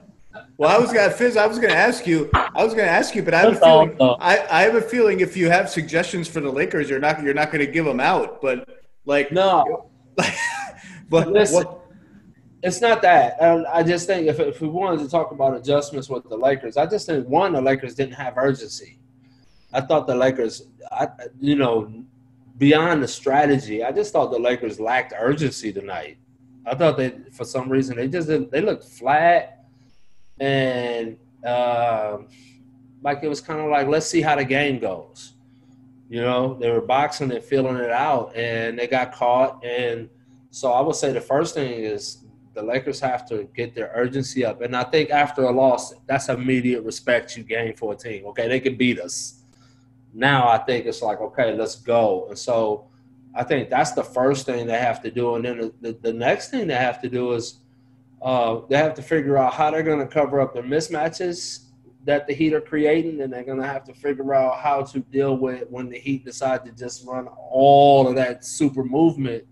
Well, 0.58 0.68
I 0.68 0.78
was 0.78 0.92
gonna 0.92 1.10
Fizz. 1.10 1.36
I 1.36 1.46
was 1.46 1.60
gonna 1.60 1.72
ask 1.72 2.04
you. 2.04 2.28
I 2.34 2.64
was 2.64 2.74
gonna 2.74 2.88
ask 2.88 3.14
you, 3.14 3.22
but 3.22 3.32
I 3.32 3.42
have 3.42 3.52
a 3.52 3.60
feeling. 3.60 3.96
I, 4.20 4.44
I 4.50 4.62
have 4.62 4.74
a 4.74 4.82
feeling 4.82 5.20
if 5.20 5.36
you 5.36 5.48
have 5.50 5.70
suggestions 5.70 6.26
for 6.26 6.40
the 6.40 6.50
Lakers, 6.50 6.90
you're 6.90 6.98
not 6.98 7.22
you're 7.22 7.32
not 7.32 7.52
going 7.52 7.64
to 7.64 7.70
give 7.70 7.84
them 7.84 8.00
out. 8.00 8.42
But 8.42 8.68
like 9.04 9.30
no. 9.30 9.90
but 11.08 11.28
Listen, 11.28 11.64
what, 11.64 11.77
it's 12.62 12.80
not 12.80 13.02
that. 13.02 13.40
I 13.40 13.82
just 13.82 14.06
think 14.06 14.26
if, 14.26 14.40
if 14.40 14.60
we 14.60 14.68
wanted 14.68 15.00
to 15.00 15.08
talk 15.08 15.30
about 15.30 15.56
adjustments 15.56 16.08
with 16.08 16.28
the 16.28 16.36
Lakers, 16.36 16.76
I 16.76 16.86
just 16.86 17.06
think 17.06 17.28
one, 17.28 17.52
the 17.52 17.60
Lakers 17.60 17.94
didn't 17.94 18.14
have 18.14 18.36
urgency. 18.36 18.98
I 19.72 19.80
thought 19.80 20.06
the 20.06 20.14
Lakers, 20.14 20.62
I, 20.90 21.08
you 21.40 21.56
know, 21.56 22.04
beyond 22.56 23.02
the 23.02 23.08
strategy, 23.08 23.84
I 23.84 23.92
just 23.92 24.12
thought 24.12 24.32
the 24.32 24.38
Lakers 24.38 24.80
lacked 24.80 25.12
urgency 25.16 25.72
tonight. 25.72 26.18
I 26.66 26.74
thought 26.74 26.96
that 26.96 27.32
for 27.32 27.44
some 27.44 27.68
reason 27.68 27.96
they 27.96 28.08
just 28.08 28.28
they 28.28 28.60
looked 28.60 28.84
flat 28.84 29.64
and 30.40 31.16
uh, 31.44 32.18
like 33.02 33.20
it 33.22 33.28
was 33.28 33.40
kind 33.40 33.60
of 33.60 33.70
like 33.70 33.86
let's 33.86 34.06
see 34.06 34.20
how 34.20 34.36
the 34.36 34.44
game 34.44 34.78
goes. 34.78 35.34
You 36.10 36.22
know, 36.22 36.54
they 36.54 36.70
were 36.70 36.80
boxing 36.80 37.30
and 37.30 37.44
feeling 37.44 37.76
it 37.76 37.90
out, 37.90 38.34
and 38.34 38.78
they 38.78 38.86
got 38.86 39.12
caught. 39.12 39.62
And 39.62 40.08
so 40.50 40.72
I 40.72 40.80
would 40.80 40.96
say 40.96 41.12
the 41.12 41.20
first 41.20 41.54
thing 41.54 41.84
is 41.84 42.24
the 42.58 42.64
Lakers 42.64 42.98
have 42.98 43.24
to 43.28 43.48
get 43.54 43.72
their 43.72 43.92
urgency 43.94 44.44
up. 44.44 44.62
And 44.62 44.74
I 44.74 44.82
think 44.82 45.10
after 45.10 45.42
a 45.44 45.52
loss, 45.52 45.94
that's 46.06 46.28
immediate 46.28 46.82
respect 46.82 47.36
you 47.36 47.44
gain 47.44 47.76
for 47.76 47.92
a 47.92 47.96
team. 47.96 48.26
Okay, 48.26 48.48
they 48.48 48.58
can 48.58 48.76
beat 48.76 48.98
us. 48.98 49.44
Now 50.12 50.48
I 50.48 50.58
think 50.58 50.84
it's 50.86 51.00
like, 51.00 51.20
okay, 51.20 51.54
let's 51.54 51.76
go. 51.76 52.26
And 52.28 52.36
so 52.36 52.88
I 53.32 53.44
think 53.44 53.70
that's 53.70 53.92
the 53.92 54.02
first 54.02 54.44
thing 54.44 54.66
they 54.66 54.78
have 54.78 55.00
to 55.02 55.10
do. 55.10 55.36
And 55.36 55.44
then 55.44 55.58
the, 55.58 55.74
the, 55.80 55.98
the 56.02 56.12
next 56.12 56.50
thing 56.50 56.66
they 56.66 56.74
have 56.74 57.00
to 57.02 57.08
do 57.08 57.32
is 57.34 57.60
uh, 58.20 58.62
they 58.68 58.76
have 58.76 58.94
to 58.94 59.02
figure 59.02 59.38
out 59.38 59.54
how 59.54 59.70
they're 59.70 59.84
going 59.84 60.00
to 60.00 60.12
cover 60.12 60.40
up 60.40 60.52
the 60.52 60.62
mismatches 60.62 61.66
that 62.06 62.26
the 62.26 62.34
Heat 62.34 62.54
are 62.54 62.60
creating, 62.60 63.20
and 63.20 63.32
they're 63.32 63.44
going 63.44 63.60
to 63.60 63.66
have 63.66 63.84
to 63.84 63.94
figure 63.94 64.34
out 64.34 64.58
how 64.58 64.82
to 64.82 64.98
deal 64.98 65.36
with 65.36 65.68
when 65.68 65.88
the 65.90 65.98
Heat 65.98 66.24
decide 66.24 66.64
to 66.64 66.72
just 66.72 67.06
run 67.06 67.28
all 67.28 68.08
of 68.08 68.16
that 68.16 68.44
super 68.44 68.82
movement 68.82 69.44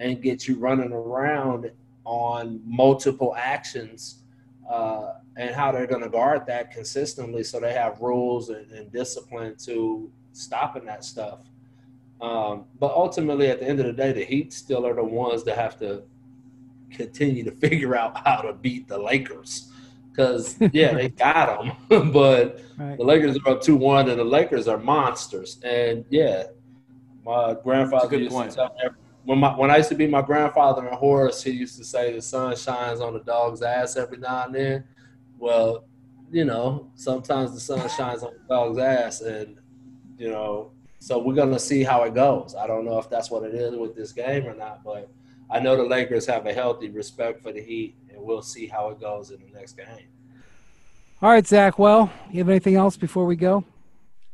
and 0.00 0.22
get 0.22 0.48
you 0.48 0.58
running 0.58 0.92
around 0.92 1.70
on 2.04 2.60
multiple 2.64 3.34
actions 3.36 4.22
uh, 4.68 5.14
and 5.36 5.54
how 5.54 5.70
they're 5.72 5.86
going 5.86 6.02
to 6.02 6.08
guard 6.08 6.46
that 6.46 6.70
consistently 6.70 7.42
so 7.42 7.58
they 7.60 7.72
have 7.72 8.00
rules 8.00 8.50
and, 8.50 8.70
and 8.72 8.90
discipline 8.92 9.54
to 9.64 10.10
stopping 10.32 10.84
that 10.84 11.04
stuff. 11.04 11.40
Um, 12.20 12.66
but 12.78 12.92
ultimately, 12.92 13.48
at 13.48 13.60
the 13.60 13.66
end 13.68 13.80
of 13.80 13.86
the 13.86 13.92
day, 13.92 14.12
the 14.12 14.24
Heat 14.24 14.52
still 14.52 14.86
are 14.86 14.94
the 14.94 15.02
ones 15.04 15.42
that 15.44 15.56
have 15.56 15.78
to 15.80 16.02
continue 16.90 17.44
to 17.44 17.50
figure 17.66 17.96
out 17.96 18.26
how 18.26 18.42
to 18.42 18.52
beat 18.52 18.88
the 18.88 18.98
Lakers 18.98 19.72
because 20.10 20.56
yeah, 20.72 20.92
they 20.94 21.08
got 21.26 21.64
them, 21.88 22.12
but 22.12 22.60
Right. 22.76 22.96
the 22.96 23.04
Lakers 23.04 23.36
are 23.44 23.52
up 23.52 23.60
two 23.62 23.76
one, 23.76 24.08
and 24.08 24.18
the 24.18 24.24
Lakers 24.24 24.66
are 24.66 24.78
monsters. 24.78 25.60
And 25.62 26.04
yeah, 26.08 26.44
my 27.24 27.54
grandfather 27.62 28.08
good 28.08 28.20
used 28.20 28.32
point. 28.32 28.50
to 28.52 28.56
tell 28.56 28.66
me 28.68 28.80
every- 28.84 28.98
when 29.24 29.38
my 29.38 29.56
when 29.56 29.70
I 29.70 29.78
used 29.78 29.88
to 29.90 29.94
be 29.94 30.06
my 30.06 30.22
grandfather 30.22 30.86
in 30.86 30.94
Horace, 30.94 31.42
he 31.42 31.50
used 31.50 31.76
to 31.78 31.84
say 31.84 32.12
the 32.12 32.22
sun 32.22 32.56
shines 32.56 33.00
on 33.00 33.12
the 33.12 33.20
dog's 33.20 33.62
ass 33.62 33.96
every 33.96 34.18
now 34.18 34.44
and 34.44 34.54
then. 34.54 34.84
Well, 35.38 35.84
you 36.30 36.44
know, 36.44 36.90
sometimes 36.94 37.52
the 37.52 37.60
sun 37.60 37.88
shines 37.88 38.22
on 38.22 38.32
the 38.32 38.48
dog's 38.48 38.78
ass, 38.78 39.20
and 39.20 39.58
you 40.16 40.30
know, 40.30 40.72
so 40.98 41.18
we're 41.18 41.34
gonna 41.34 41.58
see 41.58 41.82
how 41.82 42.02
it 42.04 42.14
goes. 42.14 42.54
I 42.54 42.66
don't 42.66 42.84
know 42.84 42.98
if 42.98 43.10
that's 43.10 43.30
what 43.30 43.42
it 43.42 43.54
is 43.54 43.76
with 43.76 43.94
this 43.94 44.12
game 44.12 44.46
or 44.46 44.54
not, 44.54 44.82
but 44.84 45.10
I 45.50 45.60
know 45.60 45.76
the 45.76 45.84
Lakers 45.84 46.26
have 46.26 46.46
a 46.46 46.52
healthy 46.52 46.88
respect 46.88 47.42
for 47.42 47.52
the 47.52 47.60
Heat, 47.60 47.96
and 48.10 48.22
we'll 48.22 48.42
see 48.42 48.66
how 48.66 48.90
it 48.90 49.00
goes 49.00 49.30
in 49.30 49.40
the 49.40 49.58
next 49.58 49.76
game. 49.76 50.08
All 51.22 51.30
right, 51.30 51.46
Zach. 51.46 51.78
Well, 51.78 52.10
you 52.30 52.38
have 52.38 52.48
anything 52.48 52.76
else 52.76 52.96
before 52.96 53.26
we 53.26 53.36
go? 53.36 53.64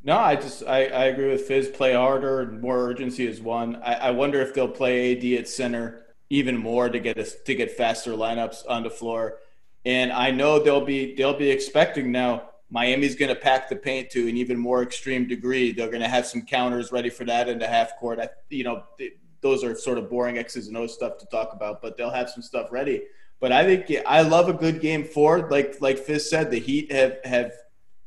No, 0.07 0.17
I 0.17 0.37
just 0.37 0.63
I, 0.63 0.87
I 0.87 1.05
agree 1.07 1.31
with 1.31 1.49
Fizz. 1.49 1.71
Play 1.71 1.93
harder 1.93 2.41
and 2.41 2.61
more 2.61 2.79
urgency 2.79 3.27
is 3.27 3.41
one. 3.41 3.75
I, 3.83 3.95
I 3.95 4.11
wonder 4.13 4.41
if 4.41 4.55
they'll 4.55 4.69
play 4.69 5.17
AD 5.17 5.41
at 5.41 5.49
center 5.49 6.05
even 6.31 6.57
more 6.57 6.89
to 6.89 7.01
get 7.01 7.19
us 7.19 7.35
to 7.45 7.57
get 7.57 7.73
faster 7.73 8.13
lineups 8.13 8.63
on 8.69 8.85
the 8.85 8.91
floor. 8.91 9.39
And 9.85 10.13
I 10.13 10.31
know 10.31 10.63
they'll 10.63 10.85
be 10.85 11.17
they'll 11.17 11.37
be 11.37 11.51
expecting 11.51 12.13
now. 12.13 12.51
Miami's 12.71 13.17
going 13.17 13.35
to 13.35 13.41
pack 13.41 13.69
the 13.69 13.75
paint 13.75 14.11
to 14.11 14.29
an 14.29 14.37
even 14.37 14.57
more 14.57 14.81
extreme 14.81 15.27
degree. 15.27 15.73
They're 15.73 15.91
going 15.91 16.03
to 16.03 16.09
have 16.09 16.27
some 16.27 16.43
counters 16.43 16.93
ready 16.93 17.11
for 17.11 17.25
that 17.25 17.49
in 17.49 17.59
the 17.59 17.67
half 17.67 17.97
court. 17.97 18.21
I, 18.21 18.29
you 18.49 18.63
know, 18.63 18.85
th- 18.99 19.15
those 19.41 19.65
are 19.65 19.77
sort 19.77 19.99
of 19.99 20.09
boring 20.09 20.39
X's 20.39 20.69
and 20.69 20.77
O's 20.77 20.95
stuff 20.95 21.19
to 21.19 21.27
talk 21.27 21.53
about, 21.53 21.83
but 21.83 21.97
they'll 21.97 22.11
have 22.11 22.31
some 22.31 22.43
stuff 22.43 22.71
ready. 22.71 23.03
But 23.41 23.51
I 23.51 23.65
think 23.65 23.89
yeah, 23.89 24.03
I 24.07 24.23
love 24.23 24.49
a 24.49 24.53
good 24.53 24.81
game 24.81 25.03
four. 25.03 25.49
Like 25.51 25.81
like 25.81 25.99
Fizz 25.99 26.31
said, 26.31 26.53
the 26.53 26.61
Heat 26.61 26.93
have 26.93 27.19
have 27.25 27.53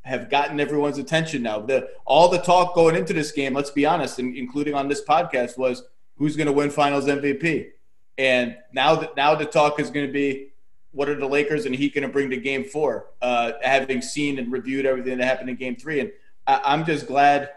have 0.02 0.30
gotten 0.30 0.60
everyone's 0.60 0.98
attention 0.98 1.42
now. 1.42 1.60
The 1.60 1.90
all 2.04 2.28
the 2.28 2.38
talk 2.38 2.74
going 2.74 2.96
into 2.96 3.12
this 3.12 3.32
game, 3.32 3.54
let's 3.54 3.70
be 3.70 3.86
honest, 3.86 4.18
and 4.18 4.36
including 4.36 4.74
on 4.74 4.88
this 4.88 5.02
podcast, 5.04 5.58
was 5.58 5.82
who's 6.16 6.36
going 6.36 6.46
to 6.46 6.52
win 6.52 6.70
Finals 6.70 7.06
MVP. 7.06 7.70
And 8.18 8.56
now 8.72 8.96
that 8.96 9.16
now 9.16 9.34
the 9.34 9.46
talk 9.46 9.80
is 9.80 9.90
going 9.90 10.06
to 10.06 10.12
be 10.12 10.48
what 10.92 11.08
are 11.08 11.14
the 11.14 11.26
Lakers 11.26 11.66
and 11.66 11.74
Heat 11.74 11.94
going 11.94 12.06
to 12.06 12.12
bring 12.12 12.30
to 12.30 12.36
Game 12.36 12.64
Four, 12.64 13.06
uh, 13.22 13.52
having 13.62 14.02
seen 14.02 14.38
and 14.38 14.50
reviewed 14.50 14.86
everything 14.86 15.18
that 15.18 15.24
happened 15.24 15.50
in 15.50 15.56
Game 15.56 15.76
Three. 15.76 16.00
And 16.00 16.10
I, 16.46 16.60
I'm 16.64 16.84
just 16.84 17.06
glad. 17.06 17.50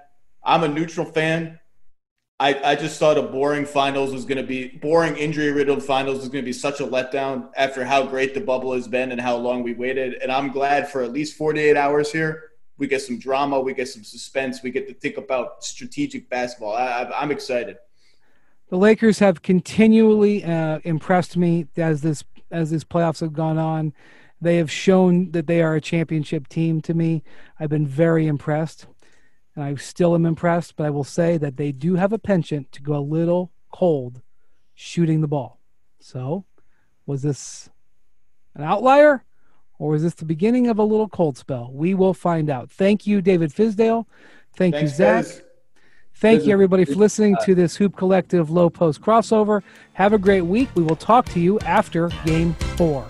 I'm 0.43 0.63
a 0.63 0.67
neutral 0.67 1.05
fan. 1.05 1.59
I, 2.43 2.71
I 2.71 2.75
just 2.75 2.99
thought 2.99 3.17
a 3.17 3.21
boring 3.21 3.65
finals 3.65 4.11
was 4.11 4.25
going 4.25 4.37
to 4.37 4.43
be 4.43 4.67
boring 4.67 5.15
injury 5.15 5.53
riddled 5.53 5.81
finals 5.81 6.19
was 6.19 6.27
going 6.27 6.43
to 6.43 6.45
be 6.45 6.51
such 6.51 6.81
a 6.81 6.83
letdown 6.85 7.49
after 7.55 7.85
how 7.85 8.05
great 8.05 8.33
the 8.33 8.41
bubble 8.41 8.73
has 8.73 8.85
been 8.85 9.13
and 9.13 9.21
how 9.21 9.37
long 9.37 9.63
we 9.63 9.73
waited. 9.73 10.15
And 10.15 10.29
I'm 10.29 10.51
glad 10.51 10.89
for 10.89 11.03
at 11.03 11.13
least 11.13 11.37
48 11.37 11.77
hours 11.77 12.11
here. 12.11 12.51
We 12.77 12.87
get 12.87 13.01
some 13.01 13.17
drama, 13.17 13.61
we 13.61 13.73
get 13.73 13.87
some 13.87 14.03
suspense, 14.03 14.61
we 14.61 14.71
get 14.71 14.89
to 14.89 14.93
think 14.93 15.15
about 15.15 15.63
strategic 15.63 16.29
basketball. 16.29 16.73
I, 16.73 17.09
I'm 17.15 17.31
excited. 17.31 17.77
The 18.67 18.77
Lakers 18.77 19.19
have 19.19 19.41
continually 19.41 20.43
uh, 20.43 20.79
impressed 20.83 21.37
me 21.37 21.67
as 21.77 22.01
this 22.01 22.25
as 22.51 22.71
these 22.71 22.83
playoffs 22.83 23.21
have 23.21 23.31
gone 23.31 23.57
on. 23.57 23.93
They 24.41 24.57
have 24.57 24.69
shown 24.69 25.31
that 25.31 25.47
they 25.47 25.61
are 25.61 25.75
a 25.75 25.81
championship 25.81 26.49
team 26.49 26.81
to 26.81 26.93
me. 26.93 27.23
I've 27.57 27.69
been 27.69 27.87
very 27.87 28.27
impressed, 28.27 28.87
and 29.55 29.63
I 29.63 29.75
still 29.75 30.15
am 30.15 30.25
impressed. 30.25 30.75
But 30.75 30.85
I 30.85 30.89
will 30.89 31.03
say 31.03 31.37
that 31.37 31.57
they 31.57 31.71
do 31.71 31.95
have 31.95 32.13
a 32.13 32.19
penchant 32.19 32.71
to 32.73 32.81
go 32.81 32.95
a 32.95 32.99
little 32.99 33.51
cold 33.71 34.21
shooting 34.73 35.21
the 35.21 35.27
ball. 35.27 35.59
So, 35.99 36.45
was 37.05 37.21
this 37.21 37.69
an 38.55 38.63
outlier, 38.63 39.23
or 39.79 39.91
was 39.91 40.03
this 40.03 40.15
the 40.15 40.25
beginning 40.25 40.67
of 40.67 40.77
a 40.77 40.83
little 40.83 41.09
cold 41.09 41.37
spell? 41.37 41.71
We 41.73 41.93
will 41.93 42.13
find 42.13 42.49
out. 42.49 42.71
Thank 42.71 43.07
you, 43.07 43.21
David 43.21 43.51
Fizdale. 43.51 44.05
Thank 44.55 44.75
Thanks, 44.75 44.91
you, 44.91 44.97
Zach. 44.97 45.25
Fizz. 45.25 45.43
Thank 46.15 46.45
you, 46.45 46.53
everybody, 46.53 46.85
for 46.85 46.95
listening 46.95 47.35
to 47.43 47.55
this 47.55 47.75
Hoop 47.77 47.97
Collective 47.97 48.49
Lowe 48.49 48.69
Post 48.69 49.01
crossover. 49.01 49.63
Have 49.93 50.13
a 50.13 50.19
great 50.19 50.41
week. 50.41 50.69
We 50.75 50.83
will 50.83 50.95
talk 50.95 51.25
to 51.29 51.39
you 51.39 51.59
after 51.61 52.09
game 52.25 52.53
four. 52.77 53.05